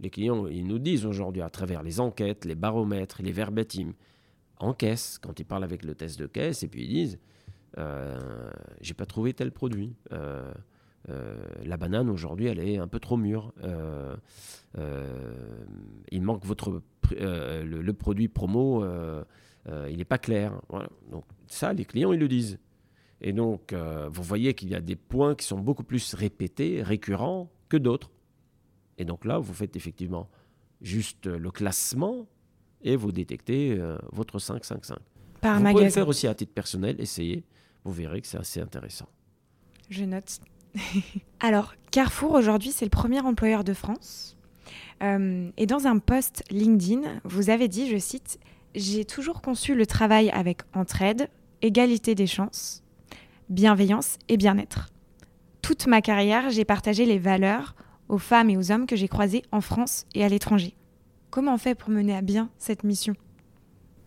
Les 0.00 0.10
clients, 0.10 0.46
ils 0.46 0.66
nous 0.66 0.78
disent 0.78 1.06
aujourd'hui 1.06 1.42
à 1.42 1.50
travers 1.50 1.82
les 1.82 2.00
enquêtes, 2.00 2.44
les 2.44 2.54
baromètres, 2.54 3.22
les 3.22 3.32
verbatims, 3.32 3.94
en 4.58 4.72
caisse, 4.72 5.18
quand 5.18 5.38
ils 5.40 5.44
parlent 5.44 5.64
avec 5.64 5.84
le 5.84 5.94
test 5.94 6.18
de 6.18 6.26
caisse, 6.26 6.62
et 6.62 6.68
puis 6.68 6.84
ils 6.84 6.88
disent 6.88 7.18
euh, 7.78 8.50
J'ai 8.80 8.94
pas 8.94 9.06
trouvé 9.06 9.32
tel 9.32 9.52
produit. 9.52 9.94
Euh, 10.12 10.16
euh, 10.16 10.52
la 11.08 11.76
banane 11.76 12.10
aujourd'hui, 12.10 12.46
elle 12.46 12.58
est 12.58 12.78
un 12.78 12.88
peu 12.88 12.98
trop 12.98 13.16
mûre. 13.16 13.52
Euh, 13.62 14.16
euh, 14.78 15.54
il 16.10 16.22
manque 16.22 16.44
votre 16.44 16.82
le, 17.10 17.92
produit 17.92 18.28
promo, 18.28 18.84
il 19.88 19.96
n'est 19.96 20.04
pas 20.04 20.18
clair. 20.18 20.60
Donc 21.10 21.24
ça, 21.46 21.72
les 21.72 21.84
clients, 21.84 22.12
ils 22.12 22.18
le 22.18 22.28
disent. 22.28 22.58
Et 23.20 23.32
donc, 23.32 23.72
vous 23.72 24.22
voyez 24.22 24.54
qu'il 24.54 24.68
y 24.68 24.74
a 24.74 24.80
des 24.80 24.96
points 24.96 25.34
qui 25.34 25.46
sont 25.46 25.58
beaucoup 25.58 25.84
plus 25.84 26.14
répétés, 26.14 26.82
récurrents 26.82 27.50
que 27.68 27.76
d'autres. 27.76 28.10
Et 28.98 29.04
donc 29.04 29.24
là, 29.24 29.38
vous 29.38 29.54
faites 29.54 29.76
effectivement 29.76 30.28
juste 30.80 31.26
le 31.26 31.50
classement 31.50 32.26
et 32.82 32.96
vous 32.96 33.12
détectez 33.12 33.80
votre 34.12 34.38
555. 34.38 34.98
Par 35.40 35.60
vous 35.60 35.70
pouvez 35.70 35.84
le 35.84 35.90
faire 35.90 36.08
aussi 36.08 36.26
à 36.26 36.34
titre 36.34 36.52
personnel, 36.52 37.00
essayez. 37.00 37.44
Vous 37.84 37.92
verrez 37.92 38.20
que 38.20 38.26
c'est 38.26 38.38
assez 38.38 38.60
intéressant. 38.60 39.08
Je 39.88 40.04
note. 40.04 40.40
Alors, 41.40 41.74
Carrefour, 41.90 42.32
aujourd'hui, 42.32 42.72
c'est 42.72 42.84
le 42.84 42.90
premier 42.90 43.20
employeur 43.20 43.64
de 43.64 43.72
France. 43.72 44.36
Euh, 45.02 45.50
et 45.56 45.66
dans 45.66 45.86
un 45.86 45.98
post 45.98 46.42
LinkedIn, 46.50 47.20
vous 47.24 47.50
avez 47.50 47.68
dit, 47.68 47.88
je 47.90 47.98
cite, 47.98 48.38
J'ai 48.74 49.04
toujours 49.04 49.42
conçu 49.42 49.74
le 49.74 49.86
travail 49.86 50.30
avec 50.30 50.62
entraide, 50.74 51.28
égalité 51.62 52.14
des 52.14 52.26
chances, 52.26 52.82
bienveillance 53.48 54.18
et 54.28 54.36
bien-être. 54.36 54.90
Toute 55.62 55.86
ma 55.86 56.00
carrière, 56.00 56.50
j'ai 56.50 56.64
partagé 56.64 57.06
les 57.06 57.18
valeurs 57.18 57.74
aux 58.08 58.18
femmes 58.18 58.50
et 58.50 58.56
aux 58.56 58.70
hommes 58.70 58.86
que 58.86 58.96
j'ai 58.96 59.08
croisés 59.08 59.42
en 59.52 59.60
France 59.60 60.06
et 60.14 60.24
à 60.24 60.28
l'étranger. 60.28 60.74
Comment 61.30 61.54
on 61.54 61.58
fait 61.58 61.74
pour 61.74 61.90
mener 61.90 62.16
à 62.16 62.22
bien 62.22 62.50
cette 62.56 62.84
mission? 62.84 63.14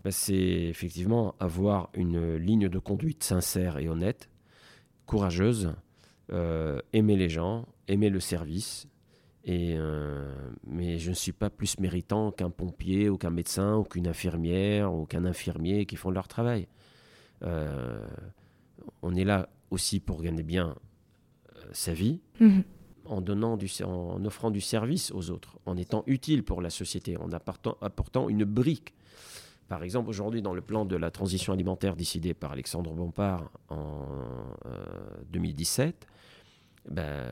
Bah, 0.04 0.10
C'est 0.10 0.34
effectivement 0.34 1.34
avoir 1.38 1.90
une 1.94 2.36
ligne 2.36 2.68
de 2.68 2.78
conduite 2.78 3.22
sincère 3.22 3.78
et 3.78 3.88
honnête, 3.88 4.30
courageuse, 5.06 5.74
aimer 6.92 7.16
les 7.16 7.28
gens, 7.28 7.66
aimer 7.88 8.10
le 8.10 8.20
service. 8.20 8.86
Et, 9.44 9.74
euh, 9.76 10.32
mais 10.66 10.98
je 10.98 11.10
ne 11.10 11.14
suis 11.14 11.32
pas 11.32 11.48
plus 11.48 11.78
méritant 11.78 12.30
qu'un 12.30 12.50
pompier 12.50 13.08
ou 13.08 13.16
qu'un 13.16 13.30
médecin 13.30 13.76
ou 13.76 13.84
qu'une 13.84 14.06
infirmière 14.06 14.92
ou 14.92 15.06
qu'un 15.06 15.24
infirmier 15.24 15.86
qui 15.86 15.96
font 15.96 16.10
leur 16.10 16.28
travail. 16.28 16.68
Euh, 17.42 18.06
on 19.02 19.14
est 19.14 19.24
là 19.24 19.48
aussi 19.70 19.98
pour 20.00 20.20
gagner 20.22 20.42
bien 20.42 20.74
sa 21.72 21.92
vie. 21.94 22.20
Mhm. 22.38 22.64
En, 23.06 23.20
donnant 23.20 23.56
du, 23.56 23.68
en 23.82 24.24
offrant 24.24 24.52
du 24.52 24.60
service 24.60 25.10
aux 25.10 25.30
autres, 25.30 25.58
en 25.66 25.76
étant 25.76 26.04
utile 26.06 26.44
pour 26.44 26.62
la 26.62 26.70
société, 26.70 27.16
en 27.16 27.32
apportant, 27.32 27.76
apportant 27.80 28.28
une 28.28 28.44
brique 28.44 28.94
par 29.68 29.84
exemple, 29.84 30.10
aujourd'hui, 30.10 30.42
dans 30.42 30.52
le 30.52 30.62
plan 30.62 30.84
de 30.84 30.96
la 30.96 31.12
transition 31.12 31.52
alimentaire 31.52 31.94
décidé 31.94 32.34
par 32.34 32.50
Alexandre 32.50 32.92
Bompard 32.92 33.52
en 33.68 34.04
2017, 35.30 36.08
ben, 36.88 37.26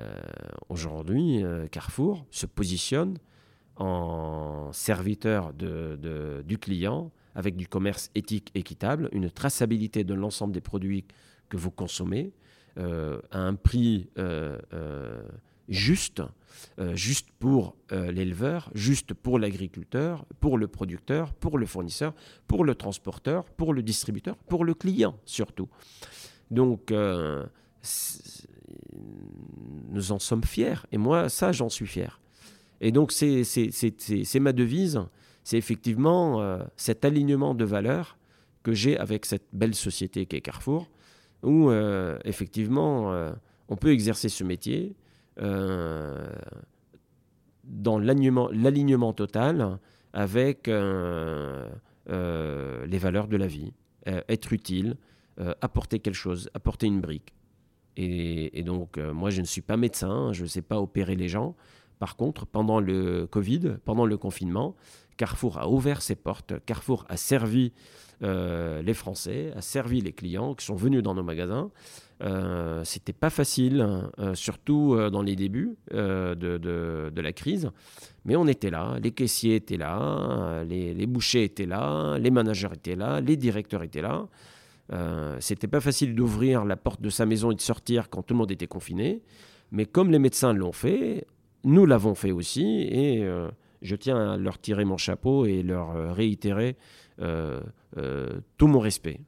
aujourd'hui, 0.68 1.42
Carrefour 1.70 2.26
se 2.30 2.46
positionne 2.46 3.18
en 3.76 4.72
serviteur 4.72 5.52
du 5.52 6.58
client 6.58 7.10
avec 7.34 7.56
du 7.56 7.68
commerce 7.68 8.10
éthique 8.14 8.50
équitable, 8.54 9.08
une 9.12 9.30
traçabilité 9.30 10.02
de 10.04 10.14
l'ensemble 10.14 10.52
des 10.52 10.60
produits 10.60 11.04
que 11.48 11.56
vous 11.56 11.70
consommez 11.70 12.32
euh, 12.78 13.20
à 13.30 13.38
un 13.40 13.54
prix 13.54 14.08
euh, 14.18 14.58
euh, 14.72 15.22
juste, 15.68 16.22
juste 16.94 17.28
pour 17.38 17.76
l'éleveur, 17.90 18.70
juste 18.74 19.14
pour 19.14 19.38
l'agriculteur, 19.38 20.24
pour 20.40 20.58
le 20.58 20.66
producteur, 20.66 21.34
pour 21.34 21.58
le 21.58 21.66
fournisseur, 21.66 22.14
pour 22.48 22.64
le 22.64 22.74
transporteur, 22.74 23.44
pour 23.44 23.74
le 23.74 23.82
distributeur, 23.82 24.36
pour 24.36 24.64
le 24.64 24.74
client 24.74 25.16
surtout. 25.24 25.68
Donc, 26.50 26.92
nous 29.90 30.12
en 30.12 30.18
sommes 30.18 30.44
fiers. 30.44 30.86
Et 30.92 30.98
moi, 30.98 31.28
ça, 31.28 31.52
j'en 31.52 31.68
suis 31.68 31.86
fier. 31.86 32.20
Et 32.80 32.92
donc, 32.92 33.12
c'est 33.12 34.40
ma 34.40 34.52
devise. 34.52 35.00
C'est 35.44 35.58
effectivement 35.58 36.40
euh, 36.40 36.58
cet 36.76 37.04
alignement 37.04 37.54
de 37.54 37.64
valeurs 37.64 38.18
que 38.62 38.72
j'ai 38.74 38.98
avec 38.98 39.24
cette 39.24 39.46
belle 39.52 39.74
société 39.74 40.26
qu'est 40.26 40.40
Carrefour, 40.42 40.90
où 41.42 41.70
euh, 41.70 42.18
effectivement, 42.24 43.12
euh, 43.12 43.32
on 43.68 43.76
peut 43.76 43.90
exercer 43.90 44.28
ce 44.28 44.44
métier 44.44 44.94
dans 47.64 47.98
l'alignement 47.98 49.12
total 49.12 49.78
avec 50.12 50.66
les 50.66 51.68
valeurs 52.98 53.28
de 53.28 53.36
la 53.36 53.46
vie. 53.46 53.72
être 54.04 54.52
utile, 54.52 54.96
apporter 55.60 56.00
quelque 56.00 56.16
chose, 56.16 56.50
apporter 56.54 56.88
une 56.88 57.00
brique. 57.00 57.37
Et, 58.00 58.62
donc, 58.62 58.96
moi, 58.96 59.30
je 59.30 59.40
ne 59.40 59.46
suis 59.46 59.60
pas 59.60 59.76
médecin, 59.76 60.32
je 60.32 60.44
ne 60.44 60.48
sais 60.48 60.62
pas 60.62 60.80
opérer 60.80 61.16
les 61.16 61.28
gens, 61.28 61.56
par 61.98 62.16
contre, 62.16 62.46
pendant 62.46 62.80
le 62.80 63.26
Covid, 63.26 63.76
pendant 63.84 64.06
le 64.06 64.16
confinement, 64.16 64.76
Carrefour 65.16 65.58
a 65.58 65.68
ouvert 65.68 66.00
ses 66.00 66.14
portes, 66.14 66.54
Carrefour 66.64 67.04
a 67.08 67.16
servi 67.16 67.72
euh, 68.22 68.82
les 68.82 68.94
Français, 68.94 69.52
a 69.56 69.60
servi 69.60 70.00
les 70.00 70.12
clients 70.12 70.54
qui 70.54 70.64
sont 70.64 70.76
venus 70.76 71.02
dans 71.02 71.14
nos 71.14 71.22
magasins. 71.22 71.70
Euh, 72.22 72.82
C'était 72.84 73.12
pas 73.12 73.30
facile, 73.30 73.80
hein, 73.80 74.10
euh, 74.18 74.34
surtout 74.34 74.94
euh, 74.94 75.10
dans 75.10 75.22
les 75.22 75.36
débuts 75.36 75.76
de, 75.90 77.20
la 77.20 77.32
crise, 77.32 77.70
mais 78.24 78.36
on 78.36 78.46
était 78.46 78.70
là, 78.70 78.96
les 79.02 79.10
caissiers 79.10 79.56
étaient 79.56 79.76
là, 79.76 80.64
les, 80.64 81.06
bouchers 81.06 81.44
étaient 81.44 81.66
là, 81.66 82.16
les 82.18 82.30
managers 82.30 82.70
étaient 82.72 82.96
là, 82.96 83.20
les 83.20 83.36
directeurs 83.36 83.82
étaient 83.82 84.02
là. 84.02 84.28
C'était 85.40 85.68
pas 85.68 85.80
facile 85.80 86.14
d'ouvrir 86.14 86.64
la 86.64 86.76
porte 86.76 87.02
de 87.02 87.10
sa 87.10 87.26
maison 87.26 87.50
et 87.50 87.54
de 87.54 87.60
sortir 87.60 88.08
quand 88.08 88.22
tout 88.22 88.34
le 88.34 88.38
monde 88.38 88.50
était 88.50 88.66
confiné, 88.66 89.22
mais 89.70 89.84
comme 89.84 90.10
les 90.10 90.18
médecins 90.18 90.52
l'ont 90.52 90.72
fait, 90.72 91.26
nous 91.64 91.86
l'avons 91.86 92.14
fait 92.14 92.32
aussi 92.32 92.82
et 92.82 93.24
euh, 93.24 93.48
je 93.82 93.96
tiens 93.96 94.32
à 94.32 94.36
leur 94.36 94.58
tirer 94.58 94.84
mon 94.84 94.96
chapeau 94.96 95.46
et 95.46 95.62
leur 95.62 95.90
euh, 95.90 96.12
réitérer 96.12 96.76
euh, 97.20 97.60
tout 98.56 98.66
mon 98.66 98.78
respect. 98.78 99.20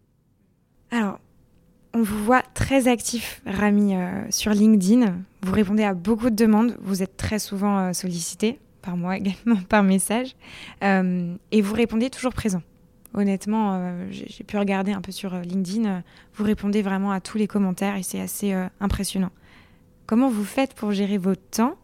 Alors, 0.90 1.18
on 1.92 2.02
vous 2.02 2.24
voit 2.24 2.42
très 2.54 2.88
actif, 2.88 3.42
Rami, 3.46 3.94
sur 4.30 4.52
LinkedIn. 4.52 5.18
Vous 5.42 5.52
répondez 5.52 5.82
à 5.82 5.94
beaucoup 5.94 6.30
de 6.30 6.36
demandes. 6.36 6.76
Vous 6.80 7.02
êtes 7.02 7.16
très 7.16 7.40
souvent 7.40 7.92
sollicité, 7.92 8.60
par 8.80 8.96
moi 8.96 9.16
également, 9.18 9.60
par 9.68 9.82
message. 9.82 10.36
et 10.82 11.62
vous 11.62 11.74
répondez 11.74 12.10
toujours 12.10 12.32
présent. 12.32 12.62
Honnêtement, 13.12 14.06
j'ai 14.10 14.44
pu 14.44 14.56
regarder 14.56 14.92
un 14.92 15.00
peu 15.00 15.10
sur 15.10 15.34
LinkedIn. 15.34 16.02
vous 16.34 16.44
répondez 16.44 16.80
vraiment 16.80 17.10
à 17.10 17.20
tous 17.20 17.38
les 17.38 17.48
commentaires 17.48 17.96
et 17.96 18.02
c'est 18.02 18.20
assez 18.20 18.54
impressionnant. 18.78 19.32
Comment 20.06 20.28
vous 20.28 20.44
faites 20.44 20.74
pour 20.74 20.92
gérer 20.92 21.18
votre 21.18 21.42
temps? 21.50 21.76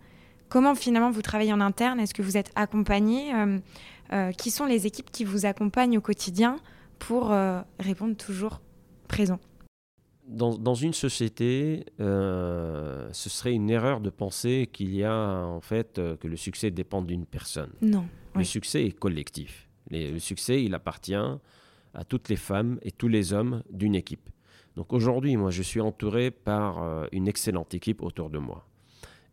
Comment 0.48 0.74
finalement 0.74 1.10
vous 1.10 1.22
travaillez 1.22 1.52
en 1.52 1.60
interne? 1.60 2.00
Est-ce 2.00 2.14
que 2.14 2.22
vous 2.22 2.36
êtes 2.36 2.50
accompagné 2.54 3.34
euh, 3.34 3.58
euh, 4.12 4.32
Qui 4.32 4.50
sont 4.50 4.64
les 4.64 4.86
équipes 4.86 5.10
qui 5.10 5.24
vous 5.24 5.46
accompagnent 5.46 5.98
au 5.98 6.00
quotidien 6.00 6.56
pour 6.98 7.32
euh, 7.32 7.60
répondre 7.80 8.16
toujours 8.16 8.60
présent? 9.08 9.38
Dans, 10.26 10.74
une 10.74 10.92
société, 10.92 11.84
ce 12.00 13.06
serait 13.12 13.52
une 13.52 13.70
erreur 13.70 14.00
de 14.00 14.10
penser 14.10 14.68
qu'il 14.72 14.92
y 14.92 15.04
a 15.04 15.14
en 15.14 15.60
fait 15.60 16.00
que 16.18 16.26
le 16.26 16.36
succès 16.36 16.72
dépend 16.72 17.00
d'une 17.00 17.26
personne. 17.26 17.70
Non. 17.80 18.06
Le 18.34 18.42
succès 18.42 18.84
est 18.84 18.98
collectif. 18.98 19.68
Le 19.90 20.18
succès, 20.18 20.62
il 20.62 20.74
appartient 20.74 21.14
à 21.14 22.04
toutes 22.08 22.28
les 22.28 22.36
femmes 22.36 22.78
et 22.82 22.90
tous 22.90 23.08
les 23.08 23.32
hommes 23.32 23.62
d'une 23.70 23.94
équipe. 23.94 24.28
Donc 24.76 24.92
aujourd'hui, 24.92 25.36
moi, 25.36 25.50
je 25.50 25.62
suis 25.62 25.80
entouré 25.80 26.30
par 26.30 27.06
une 27.12 27.28
excellente 27.28 27.72
équipe 27.72 28.02
autour 28.02 28.28
de 28.28 28.38
moi. 28.38 28.66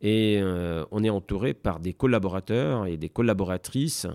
Et 0.04 0.38
euh, 0.42 0.84
on 0.92 1.02
est 1.02 1.10
entouré 1.10 1.54
par 1.54 1.80
des 1.80 1.94
collaborateurs 1.94 2.86
et 2.86 2.98
des 2.98 3.08
collaboratrices 3.08 4.06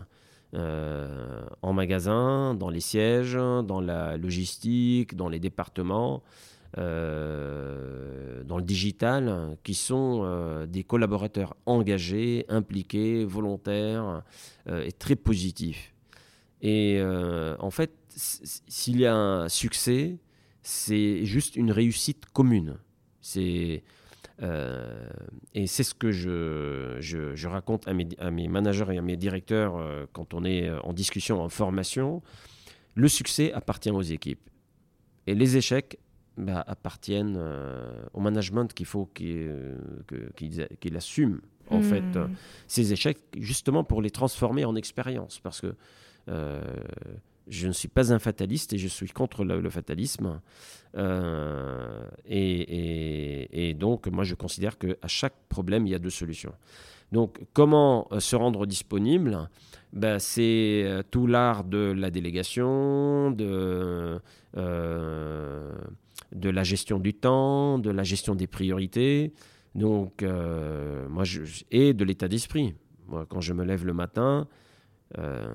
euh, 0.55 1.47
en 1.63 1.73
magasin, 1.73 2.55
dans 2.55 2.69
les 2.69 2.81
sièges, 2.81 3.33
dans 3.33 3.81
la 3.81 4.19
logistique, 4.19 5.17
dans 5.17 5.31
les 5.31 5.41
départements, 5.41 6.23
euh, 6.77 8.45
dans 8.45 8.59
le 8.59 8.65
digital, 8.65 9.57
qui 9.65 9.73
sont 9.73 10.67
des 10.69 10.85
collaborateurs 10.85 11.57
engagés, 11.65 12.45
impliqués, 12.51 13.25
volontaires 13.25 14.23
et 14.71 14.93
très 14.93 15.17
positifs. 15.17 15.95
Et 16.63 17.01
en 17.59 17.71
fait, 17.71 17.93
s'il 18.17 19.01
y 19.01 19.07
a 19.07 19.15
un 19.15 19.49
succès, 19.49 20.19
c'est 20.63 21.25
juste 21.25 21.57
une 21.57 21.71
réussite 21.71 22.27
commune. 22.27 22.79
C'est 23.21 23.83
euh, 24.43 25.09
et 25.55 25.67
c'est 25.67 25.83
ce 25.83 25.95
que 25.95 26.13
je, 26.13 26.97
je, 27.01 27.49
raconte 27.49 27.89
à 27.89 27.95
mes, 27.95 28.07
à 28.19 28.31
mes, 28.31 28.47
managers 28.49 28.87
et 28.93 28.99
à 28.99 29.03
mes 29.03 29.17
directeurs 29.17 29.77
euh, 29.77 30.07
quand 30.13 30.33
on 30.33 30.45
est 30.45 30.69
euh, 30.69 30.81
en 30.83 30.93
discussion, 30.93 31.41
en 31.41 31.49
formation. 31.49 32.23
Le 32.95 33.09
succès 33.09 33.53
appartient 33.53 33.91
aux 33.91 34.03
équipes. 34.03 34.49
Et 35.27 35.35
les 35.35 35.57
échecs 35.57 35.99
bah, 36.37 36.65
appartiennent 36.67 37.41
au 38.15 38.21
management 38.21 38.73
qu'il 38.73 38.87
faut 38.87 39.07
qu'il 39.07 40.97
assume, 40.97 41.41
en 41.71 41.83
fait, 41.83 42.01
hmm. 42.01 42.31
ces 42.67 42.93
échecs, 42.93 43.19
justement 43.37 43.85
pour 43.85 44.03
les 44.03 44.11
transformer 44.11 44.65
en 44.65 44.75
expérience. 44.75 45.39
Parce 45.39 45.61
que 45.61 45.75
je 47.49 47.67
ne 47.67 47.73
suis 47.73 47.89
pas 47.89 48.13
un 48.13 48.19
fataliste 48.19 48.73
et 48.73 48.79
je 48.79 48.89
suis 48.89 49.09
contre 49.09 49.45
le, 49.45 49.71
fatalisme. 49.71 50.41
Euh, 50.97 52.03
et, 52.27 53.75
donc, 53.75 54.07
moi, 54.09 54.25
je 54.25 54.35
considère 54.35 54.79
qu'à 54.79 55.07
chaque 55.07 55.35
problème, 55.49 55.87
il 55.87 55.91
y 55.91 55.95
a 55.95 55.99
deux 55.99 56.11
solutions. 56.11 56.53
Donc, 57.11 57.41
comment 57.55 58.07
euh, 58.13 58.21
se 58.21 58.37
rendre 58.37 58.67
disponible? 58.67 59.49
Ben, 59.93 60.19
C'est 60.19 60.83
euh, 60.85 61.03
tout 61.11 61.27
l'art 61.27 61.65
de 61.65 61.95
la 61.97 62.11
délégation, 62.11 63.31
de, 63.31 64.21
la 64.55 66.65
gestion 66.65 66.99
du 66.99 67.15
temps, 67.15 67.79
de 67.79 67.91
la 67.91 68.03
gestion 68.03 68.35
des 68.35 68.47
priorités, 68.47 69.33
donc, 69.75 70.23
moi, 70.23 71.25
et 71.71 71.95
de 71.95 72.05
l'état 72.05 72.29
d'esprit. 72.29 72.75
Quand 73.29 73.41
je 73.41 73.55
me 73.55 73.65
lève 73.65 73.87
le 73.87 73.95
matin, 73.95 74.47
euh, 75.17 75.49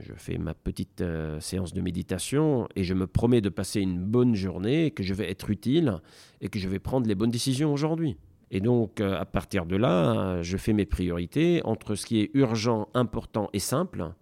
je 0.00 0.12
fais 0.14 0.36
ma 0.36 0.52
petite 0.52 1.00
euh, 1.00 1.40
séance 1.40 1.72
de 1.72 1.80
méditation 1.80 2.68
et 2.76 2.84
je 2.84 2.92
me 2.92 3.06
promets 3.06 3.40
de 3.40 3.48
passer 3.48 3.80
une 3.80 3.98
bonne 3.98 4.34
journée, 4.34 4.90
que 4.90 5.02
je 5.02 5.14
vais 5.14 5.30
être 5.30 5.48
utile 5.48 6.00
et 6.42 6.48
que 6.48 6.58
je 6.58 6.68
vais 6.68 6.78
prendre 6.78 7.06
les 7.06 7.14
bonnes 7.14 7.30
décisions 7.30 7.72
aujourd'hui. 7.72 8.18
Et 8.50 8.60
donc, 8.60 9.00
euh, 9.00 9.18
à 9.18 9.24
partir 9.24 9.64
de 9.64 9.76
là, 9.76 10.42
je 10.42 10.56
fais 10.56 10.74
mes 10.74 10.84
priorités 10.84 11.62
entre 11.64 11.94
ce 11.94 12.04
qui 12.04 12.20
est 12.20 12.30
urgent, 12.34 12.88
important 12.94 13.48
et 13.52 13.58
simple. 13.58 14.12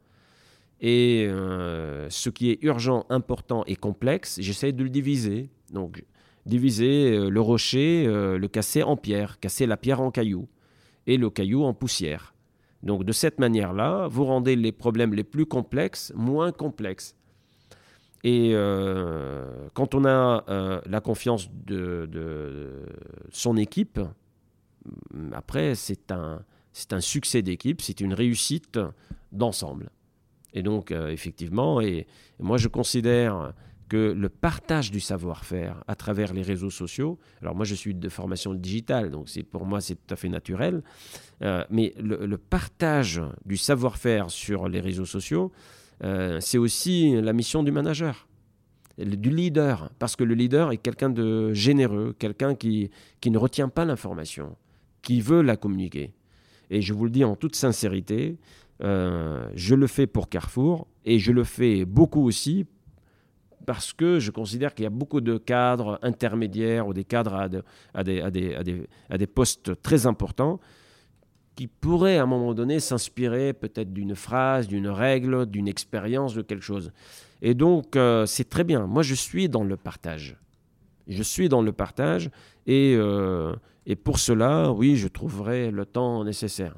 Et 0.81 1.27
ce 1.27 2.29
qui 2.29 2.51
est 2.51 2.59
urgent, 2.63 3.07
important 3.09 3.65
et 3.67 3.77
complexe, 3.77 4.39
j'essaie 4.43 4.73
de 4.73 4.85
le 4.85 4.91
diviser. 4.91 5.49
Donc, 5.73 6.05
diviser 6.45 7.31
le 7.31 7.41
rocher, 7.41 8.05
le 8.05 8.47
casser 8.49 8.83
en 8.83 8.95
pierre, 8.95 9.41
casser 9.41 9.65
la 9.65 9.79
pierre 9.79 10.03
en 10.03 10.11
caillou 10.11 10.49
et 11.07 11.17
le 11.17 11.31
caillou 11.31 11.65
en 11.65 11.73
poussière. 11.73 12.36
Donc 12.87 13.03
de 13.05 13.13
cette 13.13 13.41
manière-là, 13.41 14.07
vous 14.09 14.25
rendez 14.25 14.55
les 14.55 14.71
problèmes 14.71 15.13
les 15.13 15.25
plus 15.25 15.45
complexes 15.45 16.13
moins 16.15 16.53
complexes. 16.53 17.17
Et 18.23 18.53
euh, 18.55 19.69
quand 19.75 19.95
on 19.95 20.05
a 20.05 20.45
euh, 20.49 20.81
la 20.87 21.01
confiance 21.01 21.51
de, 21.51 22.87
son 23.31 23.57
équipe, 23.57 24.01
après, 25.33 25.75
c'est 25.75 26.13
un, 26.13 26.43
c'est 26.73 26.93
un 26.93 27.01
succès 27.01 27.43
d'équipe, 27.43 27.83
c'est 27.83 28.01
une 28.01 28.15
réussite 28.15 28.79
d'ensemble. 29.33 29.91
Et 30.55 30.63
donc, 30.63 30.93
euh, 30.93 31.09
effectivement, 31.09 31.81
et 31.81 32.07
moi 32.39 32.57
je 32.57 32.69
considère 32.69 33.53
que 33.89 34.13
le 34.13 34.29
partage 34.29 34.91
du 34.91 35.01
savoir-faire 35.01 35.83
à 35.87 35.95
travers 35.95 36.33
les 36.33 36.43
réseaux 36.43 36.71
sociaux, 36.71 37.19
alors 37.41 37.55
moi 37.55 37.65
je 37.65 37.75
suis 37.75 37.95
de 37.95 38.09
formation 38.09 38.55
digitale, 38.55 39.11
donc 39.11 39.29
pour 39.51 39.65
moi 39.65 39.81
c'est 39.81 39.95
tout 39.95 40.13
à 40.13 40.17
fait 40.17 40.29
naturel, 40.29 40.83
euh, 41.43 41.65
mais 41.71 41.95
le, 41.99 42.37
partage 42.37 43.23
du 43.45 43.57
savoir-faire 43.57 44.31
sur 44.31 44.69
les 44.69 44.81
réseaux 44.81 45.05
sociaux, 45.05 45.53
euh, 46.05 46.39
c'est 46.41 46.59
aussi 46.59 47.21
la 47.21 47.33
mission 47.33 47.63
du 47.63 47.71
manager. 47.71 48.27
du 48.99 49.31
leader, 49.31 49.91
parce 49.99 50.17
que 50.17 50.25
le 50.25 50.35
leader 50.35 50.73
est 50.73 50.79
quelqu'un 50.79 51.11
de 51.11 51.53
généreux, 51.53 52.15
quelqu'un 52.19 52.55
qui, 52.55 52.91
qui 53.21 53.31
ne 53.31 53.39
retient 53.39 53.69
pas 53.69 53.85
l'information, 53.85 54.57
qui 55.03 55.21
veut 55.21 55.43
la 55.43 55.57
communiquer. 55.57 56.13
Et 56.71 56.81
je 56.81 56.93
vous 56.93 57.05
le 57.05 57.11
dis 57.11 57.25
en 57.25 57.37
toute 57.37 57.55
sincérité, 57.55 58.39
euh, 58.83 59.49
je 59.55 59.75
le 59.75 59.87
fais 59.87 60.07
pour 60.07 60.29
Carrefour 60.29 60.87
et 61.05 61.19
je 61.19 61.33
le 61.33 61.45
fais 61.45 61.85
beaucoup 61.85 62.25
aussi 62.27 62.67
parce 63.65 63.93
que 63.93 64.19
je 64.19 64.31
considère 64.31 64.75
qu'il 64.75 64.85
y 64.85 64.87
a 64.87 64.91
beaucoup 64.91 65.21
de 65.21 65.39
cadres 65.39 65.99
intermédiaires 66.03 66.87
ou 66.87 66.93
des 66.93 67.05
cadres 67.05 67.35
à, 67.35 68.03
des, 68.03 69.27
postes 69.27 69.81
très 69.83 70.07
importants 70.07 70.61
qui 71.55 71.67
pourraient 71.67 72.19
à 72.19 72.25
un 72.25 72.27
moment 72.27 72.53
donné 72.53 72.81
s'inspirer 72.81 73.55
peut-être 73.55 73.93
d'une 73.93 74.15
phrase, 74.15 74.69
d'une 74.69 74.89
règle, 74.89 75.47
d'une 75.47 75.69
expérience, 75.69 76.35
de 76.35 76.43
quelque 76.43 76.65
chose. 76.65 76.93
Et 77.41 77.55
donc, 77.55 77.97
euh, 77.97 78.27
c'est 78.27 78.49
très 78.49 78.65
bien. 78.65 78.87
Moi, 78.87 79.03
je 79.03 79.15
suis 79.15 79.49
dans 79.49 79.65
le 79.65 79.77
partage. 79.77 80.37
Je 81.09 81.23
suis 81.23 81.49
dans 81.49 81.63
le 81.63 81.73
partage 81.73 82.31
et, 82.67 82.95
euh, 82.99 83.55
et 83.87 83.97
pour 83.97 84.19
cela, 84.19 84.71
oui, 84.73 84.97
je 84.97 85.09
trouverai 85.09 85.71
le 85.71 85.87
temps 85.87 86.25
nécessaire. 86.25 86.75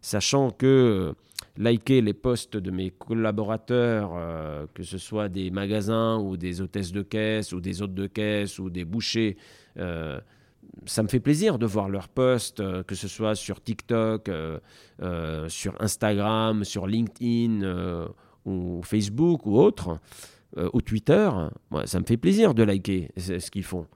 Sachant 0.00 0.50
que 0.50 1.14
liker 1.60 2.00
les 2.00 2.14
posts 2.14 2.56
de 2.56 2.70
mes 2.70 2.90
collaborateurs, 2.90 4.12
euh, 4.14 4.66
que 4.72 4.82
ce 4.82 4.96
soit 4.96 5.28
des 5.28 5.50
magasins 5.50 6.16
ou 6.18 6.38
des 6.38 6.62
hôtesses 6.62 6.90
de 6.90 7.02
caisse 7.02 7.52
ou 7.52 7.60
des 7.60 7.82
hôtes 7.82 7.94
de 7.94 8.06
caisse 8.06 8.58
ou 8.58 8.70
des 8.70 8.86
bouchers, 8.86 9.36
euh, 9.78 10.18
ça 10.86 11.02
me 11.02 11.08
fait 11.08 11.20
plaisir 11.20 11.58
de 11.58 11.66
voir 11.66 11.90
leurs 11.90 12.08
posts, 12.08 12.60
euh, 12.60 12.82
que 12.82 12.94
ce 12.94 13.08
soit 13.08 13.34
sur 13.34 13.62
TikTok, 13.62 14.30
sur 15.48 15.74
Instagram, 15.80 16.64
sur 16.64 16.86
LinkedIn 16.86 18.06
ou 18.46 18.80
Facebook 18.82 19.44
ou 19.44 19.58
autre, 19.58 19.98
ou 20.72 20.80
Twitter. 20.80 21.30
Moi, 21.70 21.86
ça 21.86 22.00
me 22.00 22.04
fait 22.04 22.16
plaisir 22.16 22.54
de 22.54 22.62
liker 22.62 23.10
ce 23.16 23.50
qu'ils 23.50 23.64
font. 23.64 23.86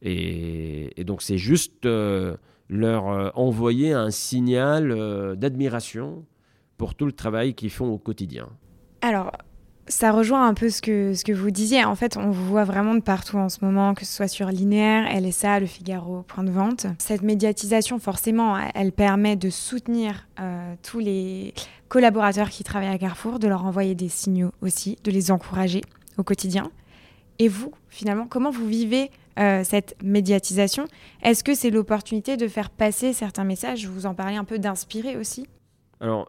Et, 0.00 1.04
donc 1.04 1.22
c'est 1.22 1.38
juste 1.38 1.86
leur 2.68 3.38
envoyer 3.38 3.92
un 3.92 4.10
signal 4.10 5.36
d'admiration 5.36 6.24
pour 6.82 6.96
tout 6.96 7.06
le 7.06 7.12
travail 7.12 7.54
qu'ils 7.54 7.70
font 7.70 7.86
au 7.92 7.96
quotidien. 7.96 8.48
Alors, 9.02 9.30
ça 9.86 10.10
rejoint 10.10 10.48
un 10.48 10.52
peu 10.52 10.68
ce 10.68 10.82
que, 10.82 11.14
ce 11.14 11.22
que 11.22 11.30
vous 11.30 11.52
disiez. 11.52 11.84
En 11.84 11.94
fait, 11.94 12.16
on 12.16 12.32
vous 12.32 12.44
voit 12.44 12.64
vraiment 12.64 12.96
de 12.96 13.00
partout 13.00 13.36
en 13.36 13.48
ce 13.48 13.64
moment, 13.64 13.94
que 13.94 14.04
ce 14.04 14.12
soit 14.12 14.26
sur 14.26 14.48
Linéaire, 14.48 15.04
LSA, 15.16 15.60
Le 15.60 15.66
Figaro, 15.66 16.22
Point 16.22 16.42
de 16.42 16.50
Vente. 16.50 16.86
Cette 16.98 17.22
médiatisation, 17.22 18.00
forcément, 18.00 18.58
elle 18.74 18.90
permet 18.90 19.36
de 19.36 19.48
soutenir 19.48 20.26
euh, 20.40 20.74
tous 20.82 20.98
les 20.98 21.54
collaborateurs 21.88 22.50
qui 22.50 22.64
travaillent 22.64 22.88
à 22.88 22.98
Carrefour, 22.98 23.38
de 23.38 23.46
leur 23.46 23.64
envoyer 23.64 23.94
des 23.94 24.08
signaux 24.08 24.50
aussi, 24.60 24.98
de 25.04 25.12
les 25.12 25.30
encourager 25.30 25.82
au 26.18 26.24
quotidien. 26.24 26.68
Et 27.38 27.46
vous, 27.46 27.70
finalement, 27.90 28.26
comment 28.26 28.50
vous 28.50 28.66
vivez 28.66 29.12
euh, 29.38 29.62
cette 29.62 29.94
médiatisation? 30.02 30.86
Est-ce 31.22 31.44
que 31.44 31.54
c'est 31.54 31.70
l'opportunité 31.70 32.36
de 32.36 32.48
faire 32.48 32.70
passer 32.70 33.12
certains 33.12 33.44
messages? 33.44 33.86
Vous 33.86 34.04
en 34.04 34.14
parlez 34.14 34.34
un 34.34 34.44
peu 34.44 34.58
d'inspirer 34.58 35.16
aussi? 35.16 35.46
Alors, 36.00 36.28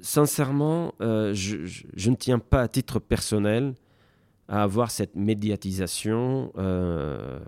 sincèrement, 0.00 0.94
euh, 1.00 1.34
je, 1.34 2.10
ne 2.10 2.16
tiens 2.16 2.38
pas 2.38 2.62
à 2.62 2.68
titre 2.68 2.98
personnel 2.98 3.74
à 4.48 4.62
avoir 4.62 4.90
cette 4.90 5.14
médiatisation 5.14 6.52
euh, 6.58 7.38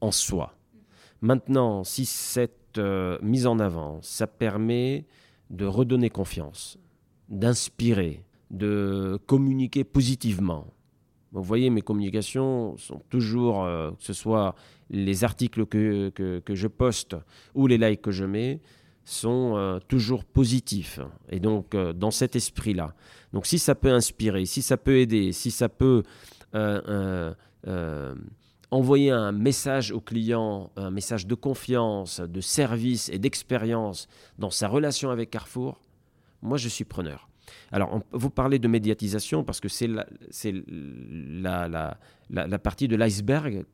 en 0.00 0.10
soi. 0.10 0.54
Maintenant, 1.20 1.84
si 1.84 2.04
cette 2.04 2.78
euh, 2.78 3.18
mise 3.22 3.46
en 3.46 3.58
avant, 3.58 3.98
ça 4.02 4.26
permet 4.26 5.06
de 5.50 5.64
redonner 5.64 6.10
confiance, 6.10 6.78
d'inspirer, 7.28 8.22
de 8.50 9.18
communiquer 9.26 9.84
positivement. 9.84 10.66
Vous 11.32 11.42
voyez, 11.42 11.70
mes 11.70 11.82
communications 11.82 12.76
sont 12.76 13.00
toujours, 13.10 13.64
que 13.64 14.04
ce 14.04 14.12
soit 14.12 14.54
les 14.90 15.24
articles 15.24 15.66
que, 15.66 16.08
que, 16.10 16.54
je 16.54 16.66
poste 16.66 17.16
ou 17.54 17.66
les 17.66 17.76
likes 17.76 18.00
que 18.00 18.10
je 18.10 18.24
mets, 18.24 18.60
sont 19.06 19.54
euh, 19.56 19.78
toujours 19.88 20.24
positifs. 20.24 21.00
Et 21.30 21.40
donc, 21.40 21.74
euh, 21.74 21.92
dans 21.92 22.10
cet 22.10 22.36
esprit-là. 22.36 22.92
Donc, 23.32 23.46
si 23.46 23.58
ça 23.58 23.74
peut 23.74 23.92
inspirer, 23.92 24.44
si 24.44 24.62
ça 24.62 24.76
peut 24.76 24.98
aider, 24.98 25.32
si 25.32 25.50
ça 25.50 25.68
peut 25.68 26.02
euh, 26.54 27.34
envoyer 28.70 29.12
un 29.12 29.32
message 29.32 29.92
au 29.92 30.00
client, 30.00 30.70
un 30.76 30.90
message 30.90 31.26
de 31.26 31.34
confiance, 31.34 32.20
de 32.20 32.40
service 32.40 33.08
et 33.08 33.18
d'expérience 33.18 34.08
dans 34.38 34.50
sa 34.50 34.66
relation 34.66 35.10
avec 35.10 35.30
Carrefour, 35.30 35.80
moi, 36.42 36.58
je 36.58 36.68
suis 36.68 36.84
preneur. 36.84 37.28
Alors, 37.70 38.00
vous 38.10 38.30
parlez 38.30 38.58
de 38.58 38.66
médiatisation 38.66 39.44
parce 39.44 39.60
que 39.60 39.68
c'est 39.68 39.86
la, 39.86 40.06
la, 40.30 41.68
la, 41.68 42.46
la, 42.46 42.58
partie 42.58 42.88
de 42.88 42.96
l'iceberg 42.96 43.64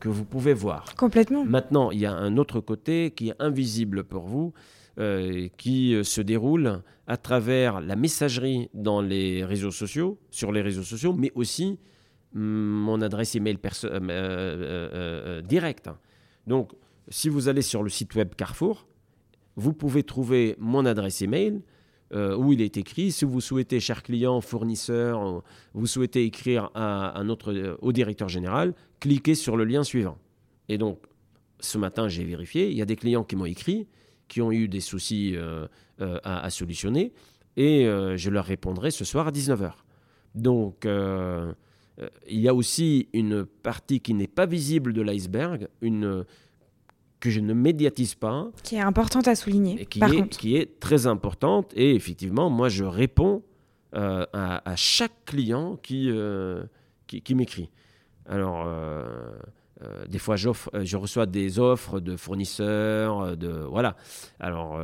que 0.00 0.10
vous 0.10 0.26
pouvez 0.26 0.52
voir. 0.52 0.94
Complètement. 0.96 1.46
Maintenant, 1.46 1.90
il 1.90 2.00
y 2.00 2.06
a 2.06 2.12
un 2.12 2.36
autre 2.36 2.60
côté 2.60 3.12
qui 3.12 3.30
est 3.30 3.36
invisible 3.38 4.04
pour 4.04 4.24
vous, 4.24 4.52
euh, 4.98 5.48
qui 5.56 5.94
euh, 5.94 6.04
se 6.04 6.20
déroule 6.20 6.82
à 7.06 7.16
travers 7.16 7.80
la 7.80 7.96
messagerie 7.96 8.68
dans 8.74 9.00
les 9.00 9.42
réseaux 9.42 9.70
sociaux, 9.70 10.18
sur 10.30 10.52
les 10.52 10.60
réseaux 10.60 10.82
sociaux, 10.82 11.14
mais 11.14 11.32
aussi 11.34 11.78
mm, 12.34 12.40
mon 12.42 13.00
adresse 13.00 13.34
email 13.34 13.56
euh, 13.84 15.40
directe. 15.40 15.88
Donc, 16.46 16.72
si 17.08 17.30
vous 17.30 17.48
allez 17.48 17.62
sur 17.62 17.82
le 17.82 17.88
site 17.88 18.14
web 18.16 18.34
Carrefour, 18.34 18.86
vous 19.56 19.72
pouvez 19.72 20.02
trouver 20.02 20.56
mon 20.58 20.84
adresse 20.84 21.22
email 21.22 21.62
où 22.14 22.52
il 22.52 22.60
est 22.60 22.76
écrit. 22.76 23.10
Si 23.10 23.24
vous 23.24 23.40
souhaitez, 23.40 23.80
cher 23.80 24.02
client, 24.02 24.42
fournisseur, 24.42 25.42
vous 25.72 25.86
souhaitez 25.86 26.24
écrire 26.24 26.70
à, 26.74 27.08
à 27.08 27.24
notre, 27.24 27.78
au 27.80 27.92
directeur 27.92 28.28
général, 28.28 28.74
cliquez 29.00 29.34
sur 29.34 29.56
le 29.56 29.64
lien 29.64 29.82
suivant. 29.82 30.18
Et 30.68 30.76
donc, 30.76 30.98
ce 31.60 31.78
matin, 31.78 32.08
j'ai 32.08 32.24
vérifié, 32.24 32.70
il 32.70 32.76
y 32.76 32.82
a 32.82 32.84
des 32.84 32.96
clients 32.96 33.24
qui 33.24 33.36
m'ont 33.36 33.46
écrit 33.46 33.88
qui 34.28 34.40
ont 34.40 34.52
eu 34.52 34.68
des 34.68 34.80
soucis 34.80 35.32
euh, 35.36 35.66
euh, 36.00 36.18
à, 36.24 36.48
solutionner, 36.50 37.12
et 37.56 37.86
euh, 37.86 38.16
je 38.16 38.30
leur 38.30 38.44
répondrai 38.44 38.90
ce 38.90 39.04
soir 39.04 39.26
à 39.28 39.30
19h. 39.30 39.72
Donc, 40.34 40.86
il 40.86 42.40
y 42.40 42.48
a 42.48 42.54
aussi 42.54 43.08
une 43.12 43.44
partie 43.44 44.00
qui 44.00 44.14
n'est 44.14 44.26
pas 44.26 44.46
visible 44.46 44.92
de 44.92 45.02
l'iceberg, 45.02 45.68
une 45.82 46.24
que 47.20 47.30
je 47.30 47.38
ne 47.38 47.52
médiatise 47.52 48.16
pas. 48.16 48.50
Qui 48.64 48.76
est 48.76 48.80
importante 48.80 49.28
à 49.28 49.36
souligner. 49.36 49.86
qui, 49.86 50.00
est, 50.00 50.28
qui 50.28 50.56
est 50.56 50.80
très 50.80 51.06
importante. 51.06 51.70
Et 51.76 51.94
effectivement, 51.94 52.50
moi, 52.50 52.68
je 52.68 52.82
réponds 52.82 53.42
à, 53.92 54.74
chaque 54.74 55.26
client 55.26 55.76
qui, 55.82 56.10
qui, 57.06 57.20
qui 57.20 57.34
m'écrit. 57.34 57.68
Alors, 58.26 58.64
euh, 58.66 59.04
des 60.08 60.18
fois, 60.18 60.36
euh, 60.36 60.84
je 60.84 60.96
reçois 60.96 61.26
des 61.26 61.58
offres 61.58 62.00
de 62.00 62.16
fournisseurs, 62.16 63.20
euh, 63.20 63.36
de 63.36 63.48
voilà. 63.48 63.96
Alors, 64.40 64.78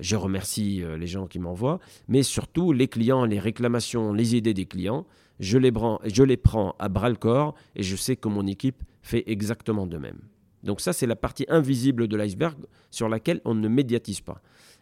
je 0.00 0.16
remercie 0.16 0.82
les 0.98 1.06
gens 1.06 1.26
qui 1.26 1.38
m'envoient, 1.38 1.78
mais 2.08 2.22
surtout 2.22 2.72
les 2.72 2.88
clients, 2.88 3.24
les 3.24 3.38
réclamations, 3.38 4.12
les 4.12 4.36
idées 4.36 4.54
des 4.54 4.66
clients, 4.66 5.06
je 5.40 5.58
les, 5.58 5.70
prends, 5.70 6.00
je 6.04 6.22
les 6.22 6.36
prends 6.36 6.74
à 6.78 6.88
bras 6.88 7.08
le 7.08 7.16
corps 7.16 7.54
et 7.76 7.82
je 7.82 7.94
sais 7.94 8.16
que 8.16 8.28
mon 8.28 8.46
équipe 8.46 8.82
fait 9.02 9.24
exactement 9.26 9.86
de 9.86 9.96
même. 9.96 10.18
Donc 10.64 10.80
ça, 10.80 10.92
c'est 10.92 11.06
la 11.06 11.16
partie 11.16 11.46
invisible 11.48 12.08
de 12.08 12.16
l'iceberg 12.16 12.56
sur 12.90 13.08
laquelle 13.08 13.40
on 13.44 13.54
ne 13.54 13.68
médiatise 13.68 14.20
pas. 14.20 14.40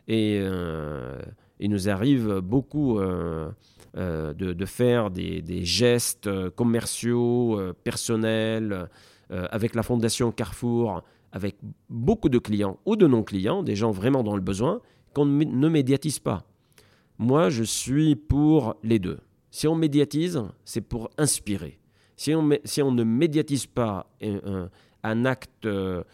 Et 0.09 0.41
il 1.61 1.71
nous 1.71 1.89
arrive 1.89 2.41
beaucoup 2.41 2.99
euh, 3.99 4.35
de, 4.35 4.67
faire 4.67 5.11
des, 5.11 5.65
gestes 5.65 6.27
euh, 6.27 6.51
commerciaux, 6.51 7.59
euh, 7.59 7.73
personnels, 7.73 8.89
avec 9.31 9.75
la 9.75 9.83
Fondation 9.83 10.31
Carrefour, 10.31 11.03
avec 11.33 11.57
beaucoup 11.89 12.29
de 12.29 12.39
clients 12.39 12.79
ou 12.85 12.95
de 12.95 13.09
non-clients, 13.09 13.65
des 13.65 13.75
gens 13.75 13.91
vraiment 13.91 14.23
dans 14.23 14.37
le 14.37 14.41
besoin, 14.41 14.81
qu'on 15.15 15.25
ne 15.25 15.69
médiatise 15.69 16.21
pas. 16.21 16.45
Moi, 17.19 17.49
je 17.49 17.65
suis 17.65 18.15
pour 18.15 18.77
les 18.85 19.01
deux. 19.01 19.19
Si 19.51 19.67
on 19.67 19.75
médiatise, 19.75 20.41
c'est 20.65 20.81
pour 20.81 21.11
inspirer. 21.19 21.81
Si 22.15 22.37
on 22.37 22.43
ne 22.93 23.03
médiatise 23.03 23.67
pas 23.67 24.07
un, 25.03 25.25
acte 25.25 25.65
de 25.65 26.05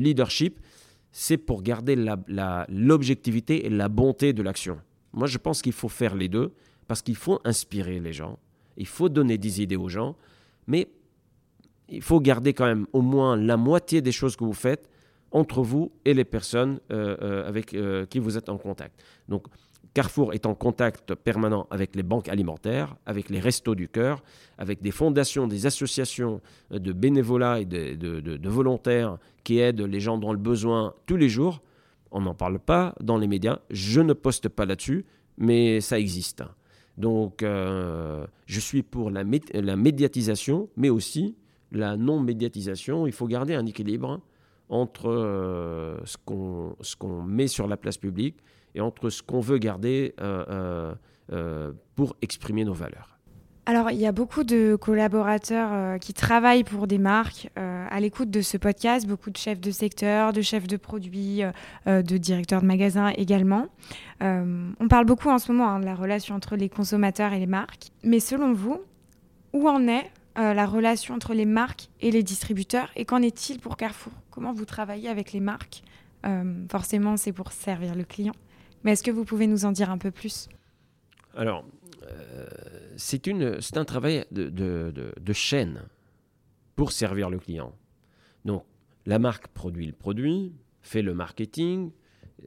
leadership, 0.00 0.58
c'est 1.10 1.38
pour 1.38 1.62
garder 1.62 1.96
l'objectivité 2.68 3.66
et 3.66 3.70
la 3.70 3.88
bonté 3.88 4.32
de 4.32 4.42
l'action. 4.42 4.78
Moi, 5.12 5.26
je 5.26 5.38
pense 5.38 5.62
qu'il 5.62 5.72
faut 5.72 5.88
faire 5.88 6.14
les 6.14 6.28
deux. 6.28 6.52
Parce 6.88 7.02
qu'il 7.02 7.16
faut 7.16 7.38
inspirer 7.44 8.00
les 8.00 8.14
gens, 8.14 8.38
il 8.78 8.86
faut 8.86 9.10
donner 9.10 9.36
des 9.36 9.60
idées 9.62 9.76
aux 9.76 9.90
gens, 9.90 10.16
mais 10.66 10.88
il 11.90 12.02
faut 12.02 12.18
garder 12.18 12.54
quand 12.54 12.64
même 12.64 12.86
au 12.94 13.02
moins 13.02 13.36
la 13.36 13.58
moitié 13.58 14.00
des 14.00 14.10
choses 14.10 14.36
que 14.36 14.44
vous 14.44 14.54
faites 14.54 14.88
entre 15.30 15.62
vous 15.62 15.92
et 16.06 16.14
les 16.14 16.24
personnes 16.24 16.80
euh, 16.90 17.16
euh, 17.20 17.46
avec 17.46 17.74
euh, 17.74 18.06
qui 18.06 18.18
vous 18.18 18.38
êtes 18.38 18.48
en 18.48 18.56
contact. 18.56 19.02
Donc, 19.28 19.46
Carrefour 19.98 20.32
est 20.32 20.46
en 20.46 20.54
contact 20.54 21.16
permanent 21.16 21.66
avec 21.72 21.96
les 21.96 22.04
banques 22.04 22.28
alimentaires, 22.28 22.94
avec 23.04 23.30
les 23.30 23.40
restos 23.40 23.74
du 23.74 23.88
cœur, 23.88 24.22
avec 24.56 24.80
des 24.80 24.92
fondations, 24.92 25.48
des 25.48 25.66
associations 25.66 26.40
de 26.70 26.92
bénévolat 26.92 27.62
et 27.62 27.64
de, 27.64 28.48
volontaires 28.48 29.18
qui 29.42 29.58
aident 29.58 29.80
les 29.80 29.98
gens 29.98 30.16
dans 30.16 30.30
le 30.30 30.38
besoin 30.38 30.94
tous 31.06 31.16
les 31.16 31.28
jours. 31.28 31.62
On 32.12 32.20
n'en 32.20 32.36
parle 32.36 32.60
pas 32.60 32.94
dans 33.00 33.18
les 33.18 33.26
médias, 33.26 33.58
je 33.70 34.00
ne 34.00 34.12
poste 34.12 34.48
pas 34.48 34.66
là-dessus, 34.66 35.04
mais 35.36 35.80
ça 35.80 35.98
existe. 35.98 36.44
Donc, 36.96 37.40
je 37.42 38.60
suis 38.60 38.84
pour 38.84 39.10
la, 39.10 39.24
la, 39.52 39.74
médiatisation, 39.74 40.68
mais 40.76 40.90
aussi 40.90 41.34
la 41.72 41.96
non-médiatisation. 41.96 43.08
Il 43.08 43.12
faut 43.12 43.26
garder 43.26 43.56
un 43.56 43.66
équilibre 43.66 44.20
entre 44.68 45.98
ce 46.04 46.16
qu'on 46.96 47.22
met 47.24 47.48
sur 47.48 47.66
la 47.66 47.76
place 47.76 47.98
publique 47.98 48.36
et 48.78 48.80
entre 48.80 49.10
ce 49.10 49.22
qu'on 49.22 49.40
veut 49.40 49.58
garder 49.58 50.14
pour 51.94 52.16
exprimer 52.22 52.64
nos 52.64 52.72
valeurs. 52.72 53.18
Alors, 53.68 53.90
il 53.90 53.98
y 53.98 54.06
a 54.06 54.12
beaucoup 54.12 54.44
de 54.44 54.76
collaborateurs 54.80 55.68
euh, 55.74 55.98
qui 55.98 56.14
travaillent 56.14 56.64
pour 56.64 56.86
des 56.86 56.96
marques 56.96 57.50
euh, 57.58 57.86
à 57.90 58.00
l'écoute 58.00 58.30
de 58.30 58.40
ce 58.40 58.56
podcast, 58.56 59.06
beaucoup 59.06 59.28
de 59.28 59.36
chefs 59.36 59.60
de 59.60 59.70
secteur, 59.70 60.32
de 60.32 60.40
chefs 60.40 60.66
de 60.66 60.78
produits, 60.78 61.42
euh, 61.42 62.00
de 62.00 62.16
directeurs 62.16 62.62
de 62.62 62.66
magasins 62.66 63.10
également. 63.10 63.66
on 64.22 64.88
parle 64.88 65.04
beaucoup 65.04 65.28
en 65.28 65.38
ce 65.38 65.52
moment 65.52 65.68
hein, 65.68 65.80
de 65.80 65.84
la 65.84 65.94
relation 65.94 66.34
entre 66.34 66.56
les 66.56 66.70
consommateurs 66.70 67.34
et 67.34 67.38
les 67.38 67.46
marques. 67.46 67.90
Mais 68.02 68.20
selon 68.20 68.54
vous, 68.54 68.80
où 69.52 69.68
en 69.68 69.86
est 69.86 70.10
la 70.36 70.64
relation 70.64 71.14
entre 71.14 71.34
les 71.34 71.44
marques 71.44 71.90
et 72.00 72.10
les 72.10 72.22
distributeurs 72.22 72.88
et 72.96 73.04
qu'en 73.04 73.20
est-il 73.20 73.58
pour 73.58 73.76
Carrefour? 73.76 74.14
Comment 74.30 74.54
vous 74.54 74.64
travaillez 74.64 75.10
avec 75.10 75.34
les 75.34 75.40
marques? 75.40 75.82
Forcément, 76.70 77.18
c'est 77.18 77.32
pour 77.32 77.52
servir 77.52 77.94
le 77.94 78.04
client. 78.04 78.34
Mais 78.84 78.92
est-ce 78.92 79.02
que 79.02 79.10
vous 79.10 79.24
pouvez 79.24 79.46
nous 79.46 79.64
en 79.64 79.72
dire 79.72 79.90
un 79.90 79.98
peu 79.98 80.10
plus? 80.10 80.48
Alors, 81.34 81.64
c'est 82.96 83.76
un 83.76 83.84
travail 83.84 84.24
de, 84.30 85.32
chaîne 85.32 85.82
pour 86.76 86.92
servir 86.92 87.30
le 87.30 87.38
client. 87.38 87.74
Donc, 88.44 88.64
la 89.06 89.18
marque 89.18 89.48
produit 89.48 89.86
le 89.86 89.92
produit, 89.92 90.52
fait 90.82 91.02
le 91.02 91.14
marketing, 91.14 91.90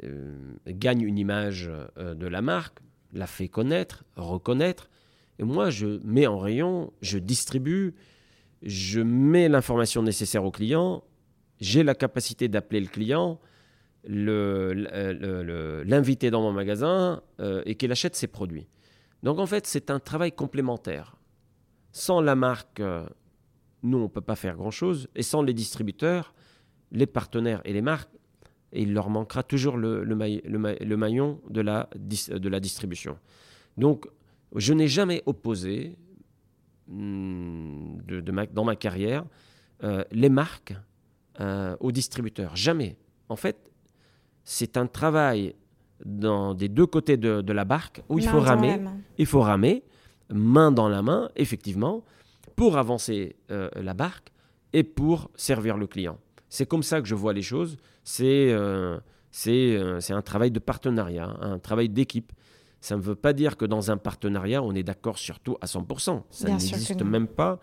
euh, 0.04 0.36
gagne 0.68 1.02
une 1.02 1.18
image 1.18 1.70
euh, 1.98 2.14
de 2.14 2.28
la 2.28 2.42
marque, 2.42 2.80
la 3.14 3.28
fait 3.28 3.48
connaître, 3.48 4.04
reconnaître. 4.16 4.90
Et 5.40 5.44
moi, 5.44 5.70
je 5.70 6.00
mets 6.04 6.28
en 6.28 6.40
rayon, 6.40 6.94
je 7.02 7.18
distribue, 7.18 7.94
je 8.62 9.02
mets 9.02 9.50
l'information 9.50 10.02
nécessaire 10.02 10.46
au 10.46 10.52
client, 10.52 11.04
j'ai 11.60 11.84
la 11.84 11.96
capacité 11.96 12.48
d'appeler 12.48 12.80
le 12.80 12.88
client, 12.88 13.40
l'inviter 14.04 16.32
dans 16.32 16.42
mon 16.42 16.52
magasin 16.52 17.22
euh, 17.40 17.62
et 17.66 17.76
qu'il 17.76 17.92
achète 17.92 18.16
ses 18.16 18.26
produits. 18.28 18.68
Donc 19.24 19.40
en 19.40 19.46
fait, 19.46 19.68
c'est 19.68 19.92
un 19.92 20.00
travail 20.00 20.32
complémentaire. 20.32 21.18
Sans 21.92 22.22
la 22.22 22.36
marque, 22.36 22.80
euh, 22.80 23.06
nous, 23.84 23.98
on 23.98 24.04
ne 24.04 24.08
peut 24.08 24.22
pas 24.22 24.36
faire 24.36 24.56
grand-chose. 24.56 25.10
Et 25.16 25.24
sans 25.24 25.44
les 25.44 25.54
distributeurs, 25.54 26.34
les 26.92 27.06
partenaires 27.06 27.62
et 27.66 27.74
les 27.74 27.82
marques, 27.82 28.10
il 28.74 28.94
leur 28.94 29.10
manquera 29.10 29.44
toujours 29.44 29.76
le, 29.78 30.06
maillon 30.16 31.42
de 31.50 31.62
la, 31.62 31.90
de 31.96 32.50
la 32.50 32.62
distribution. 32.62 33.18
Donc, 33.78 34.08
je 34.56 34.74
n'ai 34.74 34.88
jamais 34.88 35.22
opposé, 35.26 35.98
hmm, 36.88 37.98
dans 38.54 38.64
ma 38.64 38.78
carrière, 38.78 39.26
euh, 39.84 40.06
les 40.12 40.30
marques 40.30 40.74
aux 41.80 41.92
distributeurs. 41.92 42.56
Jamais. 42.56 42.98
En 43.28 43.36
fait, 43.36 43.71
c'est 44.44 44.78
un 44.78 44.88
travail 44.88 45.56
dans 46.06 46.54
des 46.54 46.70
deux 46.70 46.86
côtés 46.86 47.18
de, 47.18 47.52
la 47.52 47.66
barque 47.66 48.02
où 48.10 48.20
il 48.20 48.28
faut 48.28 48.40
ramer, 48.40 48.82
il 49.18 49.26
faut 49.26 49.42
ramer 49.42 49.84
main 50.34 50.72
dans 50.72 50.90
la 50.90 51.02
main, 51.02 51.30
effectivement, 51.36 52.04
pour 52.56 52.78
avancer 52.78 53.36
euh, 53.52 53.70
la 53.76 53.94
barque 53.94 54.30
et 54.74 54.84
pour 54.84 55.30
servir 55.36 55.78
le 55.78 55.88
client. 55.88 56.18
C'est 56.50 56.66
comme 56.66 56.84
ça 56.84 57.02
que 57.02 57.08
je 57.08 57.16
vois 57.16 57.34
les 57.34 57.42
choses. 57.42 57.78
C'est 58.04 58.52
euh, 58.52 58.98
euh, 59.48 60.00
c'est 60.00 60.14
un 60.14 60.22
travail 60.22 60.52
de 60.52 60.60
partenariat, 60.60 61.36
un 61.42 61.60
travail 61.60 61.90
d'équipe. 61.90 62.32
Ça 62.82 62.96
ne 62.96 63.02
veut 63.02 63.16
pas 63.16 63.34
dire 63.34 63.58
que 63.58 63.66
dans 63.66 63.92
un 63.92 63.98
partenariat, 63.98 64.62
on 64.64 64.74
est 64.74 64.84
d'accord 64.84 65.18
sur 65.18 65.40
tout 65.40 65.56
à 65.62 65.68
100%. 65.68 66.24
Ça 66.30 66.50
n'existe 66.50 67.04
même 67.04 67.28
pas, 67.28 67.60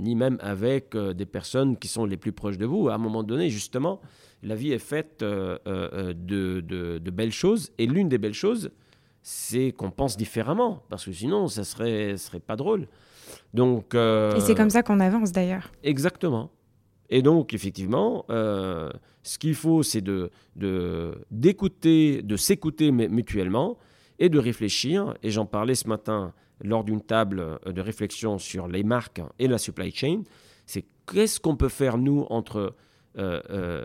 ni 0.00 0.16
même 0.16 0.36
avec 0.40 0.96
des 0.96 1.26
personnes 1.26 1.76
qui 1.76 1.86
sont 1.86 2.04
les 2.04 2.16
plus 2.16 2.32
proches 2.32 2.58
de 2.58 2.66
vous. 2.66 2.88
À 2.88 2.94
un 2.94 2.98
moment 2.98 3.22
donné, 3.22 3.50
justement, 3.50 4.00
la 4.46 4.54
vie 4.54 4.72
est 4.72 4.78
faite 4.78 5.22
euh, 5.22 5.58
euh, 5.66 6.14
euh, 6.14 7.00
de, 7.00 7.10
belles 7.10 7.32
choses. 7.32 7.72
Et 7.78 7.86
l'une 7.86 8.08
des 8.08 8.18
belles 8.18 8.32
choses, 8.32 8.70
c'est 9.22 9.72
qu'on 9.72 9.90
pense 9.90 10.16
différemment. 10.16 10.84
Parce 10.88 11.04
que 11.04 11.12
sinon, 11.12 11.48
ça 11.48 11.64
serait, 11.64 12.16
serait 12.16 12.40
pas 12.40 12.56
drôle. 12.56 12.86
Donc, 13.54 13.94
et 13.94 14.40
c'est 14.40 14.54
comme 14.54 14.70
ça 14.70 14.82
qu'on 14.82 15.00
avance 15.00 15.32
d'ailleurs. 15.32 15.72
Exactement. 15.82 16.50
Et 17.10 17.22
donc, 17.22 17.54
effectivement, 17.54 18.24
ce 18.28 19.38
qu'il 19.38 19.54
faut, 19.54 19.82
c'est 19.82 20.00
de, 20.00 20.30
d'écouter, 21.30 22.22
de 22.22 22.36
s'écouter 22.36 22.92
mutuellement 22.92 23.78
et 24.20 24.28
de 24.28 24.38
réfléchir. 24.38 25.14
Et 25.24 25.30
j'en 25.32 25.46
parlais 25.46 25.74
ce 25.74 25.88
matin 25.88 26.32
lors 26.62 26.84
d'une 26.84 27.00
table 27.00 27.58
de 27.66 27.80
réflexion 27.80 28.38
sur 28.38 28.68
les 28.68 28.84
marques 28.84 29.20
et 29.40 29.48
la 29.48 29.58
supply 29.58 29.90
chain. 29.90 30.22
C'est 30.66 30.84
qu'est-ce 31.10 31.40
qu'on 31.40 31.56
peut 31.56 31.68
faire, 31.68 31.98
nous, 31.98 32.26
entre 32.30 32.74
euh, 33.18 33.84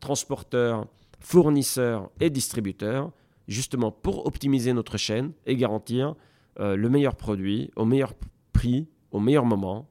transporteurs, 0.00 0.86
fournisseurs 1.20 2.10
et 2.20 2.30
distributeurs, 2.30 3.12
justement 3.48 3.90
pour 3.90 4.26
optimiser 4.26 4.72
notre 4.72 4.96
chaîne 4.96 5.32
et 5.46 5.56
garantir 5.56 6.14
euh, 6.60 6.76
le 6.76 6.88
meilleur 6.88 7.16
produit 7.16 7.70
au 7.76 7.84
meilleur 7.84 8.14
prix, 8.52 8.88
au 9.10 9.20
meilleur 9.20 9.44
moment 9.44 9.88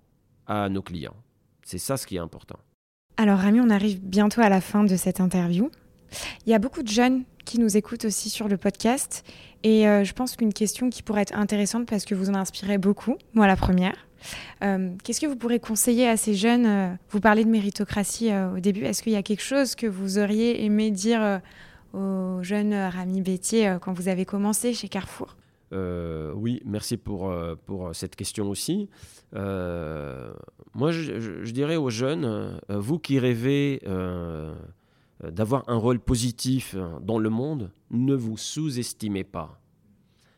à 0.47 0.69
nos 0.69 0.81
clients. 0.81 1.15
C'est 1.63 1.77
ça 1.77 1.97
ce 1.97 2.05
qui 2.05 2.17
est 2.17 2.19
important. 2.19 2.60
Alors 3.17 3.39
Rami, 3.39 3.60
on 3.62 3.69
arrive 3.69 4.01
bientôt 4.01 4.41
à 4.41 4.49
la 4.49 4.62
fin 4.62 4.84
de 4.84 4.95
cette 4.95 5.19
interview. 5.19 5.69
Il 6.45 6.51
y 6.51 6.53
a 6.53 6.60
beaucoup 6.60 6.84
de 6.84 6.88
jeunes 6.88 7.23
qui 7.45 7.60
nous 7.60 7.77
écoutent 7.77 8.05
aussi 8.05 8.29
sur 8.29 8.47
le 8.47 8.57
podcast 8.57 9.23
et 9.63 9.88
euh, 9.88 10.03
je 10.03 10.13
pense 10.13 10.36
qu'une 10.36 10.53
question 10.53 10.89
qui 10.89 11.03
pourrait 11.03 11.21
être 11.21 11.36
intéressante 11.36 11.88
parce 11.88 12.05
que 12.05 12.15
vous 12.15 12.29
en 12.29 12.36
inspirez 12.36 12.77
beaucoup, 12.77 13.15
moi 13.34 13.47
la 13.47 13.55
première, 13.55 13.95
euh, 14.63 14.91
qu'est-ce 15.03 15.19
que 15.19 15.27
vous 15.27 15.36
pourrez 15.36 15.60
conseiller 15.60 16.07
à 16.07 16.17
ces 16.17 16.34
jeunes 16.34 16.65
euh, 16.65 16.93
Vous 17.10 17.19
parlez 17.19 17.43
de 17.43 17.49
méritocratie 17.49 18.31
euh, 18.31 18.55
au 18.55 18.60
début. 18.60 18.84
Est-ce 18.84 19.03
qu'il 19.03 19.13
y 19.13 19.17
a 19.17 19.23
quelque 19.23 19.43
chose 19.43 19.75
que 19.75 19.88
vous 19.88 20.17
auriez 20.17 20.63
aimé 20.63 20.91
dire 20.91 21.41
aux 21.93 22.39
jeunes 22.41 22.73
Rami 22.73 23.21
Bétier 23.21 23.77
quand 23.81 23.93
vous 23.93 24.07
avez 24.07 24.25
commencé 24.25 24.73
chez 24.73 24.88
Carrefour? 24.88 25.36
Oui, 25.73 26.62
merci 26.65 26.97
pour, 26.97 27.34
pour 27.65 27.95
cette 27.95 28.15
question 28.15 28.49
aussi. 28.49 28.89
moi, 29.34 30.91
je, 30.91 31.51
dirais 31.51 31.77
aux 31.77 31.89
jeunes, 31.89 32.60
vous 32.67 32.99
qui 32.99 33.19
rêvez 33.19 33.81
d'avoir 35.23 35.63
un 35.67 35.75
rôle 35.75 35.99
positif 35.99 36.75
dans 37.01 37.19
le 37.19 37.29
monde, 37.29 37.71
ne 37.89 38.15
vous 38.15 38.38
sous-estimez 38.38 39.23
pas. 39.23 39.62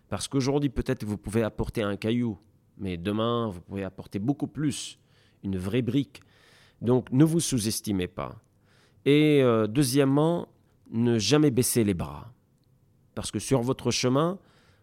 Parce 0.10 0.28
qu'aujourd'hui, 0.28 0.70
peut-être 0.70 1.04
vous 1.04 1.18
pouvez 1.18 1.42
apporter 1.42 1.82
un 1.82 1.96
caillou 1.96 2.38
mais 2.84 2.98
demain, 2.98 3.48
vous 3.48 3.62
pouvez 3.62 3.86
apporter 3.86 4.20
beaucoup 4.20 4.48
plus, 4.48 5.00
une 5.42 5.58
vraie 5.58 5.82
brique. 5.82 6.22
Donc, 6.82 7.10
ne 7.14 7.24
vous 7.24 7.40
sous-estimez 7.40 8.08
pas. 8.08 8.36
Et 9.06 9.42
euh, 9.42 9.68
deuxièmement, 9.68 10.50
ne 10.92 11.18
jamais 11.18 11.50
baisser 11.50 11.86
les 11.86 11.94
bras. 11.94 12.34
Parce 13.16 13.32
que 13.32 13.40
sur 13.40 13.62
votre 13.62 13.90
chemin, 13.90 14.38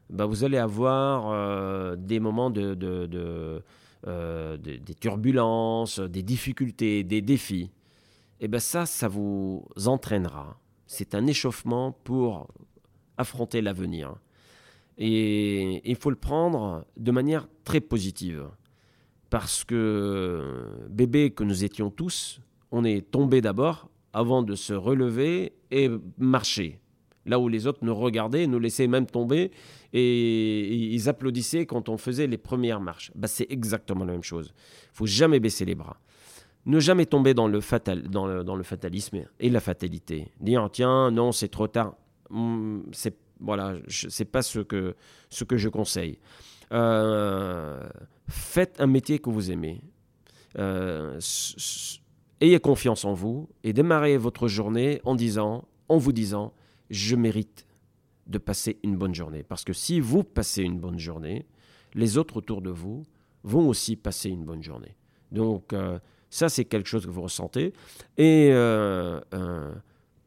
bah, 0.08 0.24
vous 0.24 0.44
allez 0.44 0.56
avoir 0.56 1.28
euh, 1.28 1.94
des 1.94 2.20
moments 2.20 2.48
de, 2.48 3.62
euh, 4.06 4.56
turbulences, 4.98 6.00
des 6.00 6.22
difficultés, 6.22 7.04
des 7.04 7.20
défis. 7.20 7.70
Et 8.40 8.48
bien 8.48 8.60
ça, 8.60 8.86
ça 8.86 9.08
vous 9.08 9.66
entraînera. 9.84 10.58
C'est 10.86 11.14
un 11.14 11.26
échauffement 11.26 11.92
pour 11.92 12.48
affronter 13.18 13.60
l'avenir. 13.60 14.14
Et 15.00 15.80
il 15.90 15.96
faut 15.96 16.10
le 16.10 16.16
prendre 16.16 16.84
de 16.96 17.10
manière 17.10 17.48
très 17.64 17.80
positive. 17.80 18.48
Parce 19.30 19.64
que 19.64 20.44
bébé 20.90 21.30
que 21.30 21.42
nous 21.42 21.64
étions 21.64 21.90
tous, 21.90 22.40
on 22.70 22.84
est 22.84 23.10
tombé 23.10 23.40
d'abord 23.40 23.88
avant 24.12 24.42
de 24.42 24.54
se 24.54 24.74
relever 24.74 25.54
et 25.70 25.88
marcher. 26.18 26.80
Là 27.26 27.38
où 27.38 27.48
les 27.48 27.66
autres 27.66 27.80
nous 27.82 27.94
regardaient, 27.94 28.46
nous 28.46 28.58
laissaient 28.58 28.88
même 28.88 29.06
tomber 29.06 29.50
et 29.92 30.94
ils 30.94 31.08
applaudissaient 31.08 31.64
quand 31.64 31.88
on 31.88 31.96
faisait 31.96 32.26
les 32.26 32.38
premières 32.38 32.80
marches. 32.80 33.12
Bah, 33.14 33.28
c'est 33.28 33.46
exactement 33.50 34.04
la 34.04 34.12
même 34.12 34.22
chose. 34.22 34.52
Il 34.92 34.96
faut 34.96 35.06
jamais 35.06 35.40
baisser 35.40 35.64
les 35.64 35.74
bras. 35.74 35.98
Ne 36.66 36.78
jamais 36.78 37.06
tomber 37.06 37.32
dans 37.32 37.48
le, 37.48 37.60
fatal, 37.60 38.02
dans 38.08 38.26
le, 38.26 38.62
fatalisme 38.62 39.24
et 39.38 39.48
la 39.48 39.60
fatalité. 39.60 40.28
Dire 40.40 40.68
tiens, 40.70 41.10
non, 41.10 41.32
c'est 41.32 41.48
trop 41.48 41.68
tard. 41.68 41.94
Hmm, 42.28 42.80
c'est 42.92 43.16
voilà, 43.40 43.74
c'est 43.88 44.24
pas 44.24 44.42
ce 44.42 44.60
que, 44.60 44.94
ce 45.30 45.44
que 45.44 45.56
je 45.56 45.68
conseille. 45.68 46.18
Euh, 46.72 47.88
faites 48.28 48.80
un 48.80 48.86
métier 48.86 49.18
que 49.18 49.30
vous 49.30 49.50
aimez. 49.50 49.80
Euh, 50.58 51.20
ayez 52.40 52.60
confiance 52.60 53.04
en 53.04 53.12
vous 53.12 53.48
et 53.64 53.72
démarrez 53.72 54.16
votre 54.16 54.48
journée 54.48 55.00
en 55.04 55.14
disant, 55.14 55.64
en 55.88 55.98
vous 55.98 56.12
disant, 56.12 56.52
je 56.90 57.16
mérite 57.16 57.66
de 58.26 58.38
passer 58.38 58.78
une 58.82 58.96
bonne 58.96 59.14
journée. 59.14 59.42
Parce 59.42 59.64
que 59.64 59.72
si 59.72 60.00
vous 60.00 60.22
passez 60.22 60.62
une 60.62 60.78
bonne 60.78 60.98
journée, 60.98 61.46
les 61.94 62.18
autres 62.18 62.36
autour 62.36 62.62
de 62.62 62.70
vous 62.70 63.04
vont 63.42 63.68
aussi 63.68 63.96
passer 63.96 64.28
une 64.28 64.44
bonne 64.44 64.62
journée. 64.62 64.94
Donc 65.32 65.72
euh, 65.72 65.98
ça, 66.28 66.48
c'est 66.48 66.64
quelque 66.64 66.88
chose 66.88 67.06
que 67.06 67.10
vous 67.10 67.22
ressentez. 67.22 67.72
Et 68.18 68.52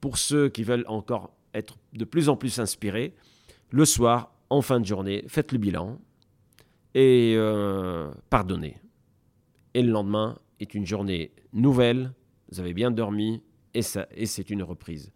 pour 0.01 0.17
ceux 0.17 0.49
qui 0.49 0.63
veulent 0.63 0.85
encore 0.87 1.31
être 1.53 1.77
de 1.93 2.05
plus 2.05 2.29
en 2.29 2.35
plus 2.35 2.59
inspiré, 2.59 3.13
le 3.69 3.85
soir, 3.85 4.33
en 4.49 4.61
fin 4.61 4.79
de 4.79 4.85
journée, 4.85 5.23
faites 5.27 5.51
le 5.51 5.57
bilan 5.57 5.99
et 6.93 7.33
euh, 7.37 8.11
pardonnez. 8.29 8.77
Et 9.73 9.81
le 9.81 9.91
lendemain 9.91 10.37
est 10.59 10.73
une 10.75 10.85
journée 10.85 11.31
nouvelle, 11.51 12.13
vous 12.51 12.59
avez 12.59 12.73
bien 12.73 12.91
dormi 12.91 13.43
et, 13.73 13.81
et 14.11 14.25
c'est 14.25 14.49
une 14.49 14.63
reprise. 14.63 15.11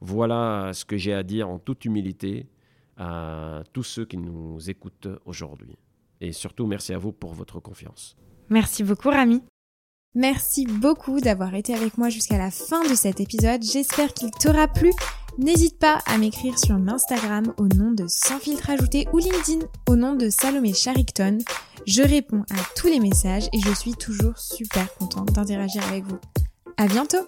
Voilà 0.00 0.72
ce 0.72 0.84
que 0.84 0.96
j'ai 0.96 1.12
à 1.12 1.22
dire 1.22 1.48
en 1.48 1.58
toute 1.58 1.84
humilité 1.84 2.48
à 2.96 3.62
tous 3.72 3.82
ceux 3.82 4.04
qui 4.04 4.18
nous 4.18 4.68
écoutent 4.68 5.08
aujourd'hui. 5.24 5.78
Et 6.20 6.32
surtout, 6.32 6.66
merci 6.66 6.92
à 6.92 6.98
vous 6.98 7.12
pour 7.12 7.32
votre 7.32 7.60
confiance. 7.60 8.16
Merci 8.50 8.82
beaucoup, 8.82 9.08
Rami. 9.08 9.42
Merci 10.14 10.66
beaucoup 10.66 11.20
d'avoir 11.20 11.54
été 11.54 11.72
avec 11.72 11.96
moi 11.96 12.08
jusqu'à 12.08 12.36
la 12.36 12.50
fin 12.50 12.82
de 12.88 12.94
cet 12.94 13.20
épisode. 13.20 13.62
J'espère 13.62 14.12
qu'il 14.12 14.32
t'aura 14.32 14.66
plu. 14.66 14.90
N'hésite 15.38 15.78
pas 15.78 16.00
à 16.06 16.18
m'écrire 16.18 16.58
sur 16.58 16.74
Instagram 16.74 17.54
au 17.58 17.68
nom 17.68 17.92
de 17.92 18.06
Sans 18.08 18.40
filtre 18.40 18.70
ajouté 18.70 19.06
ou 19.12 19.18
LinkedIn 19.18 19.66
au 19.88 19.94
nom 19.94 20.16
de 20.16 20.28
Salomé 20.28 20.74
Charicton. 20.74 21.38
Je 21.86 22.02
réponds 22.02 22.44
à 22.50 22.56
tous 22.76 22.88
les 22.88 22.98
messages 22.98 23.48
et 23.52 23.60
je 23.60 23.72
suis 23.72 23.94
toujours 23.94 24.36
super 24.36 24.92
contente 24.94 25.32
d'interagir 25.32 25.86
avec 25.86 26.04
vous. 26.04 26.18
À 26.76 26.86
bientôt! 26.88 27.26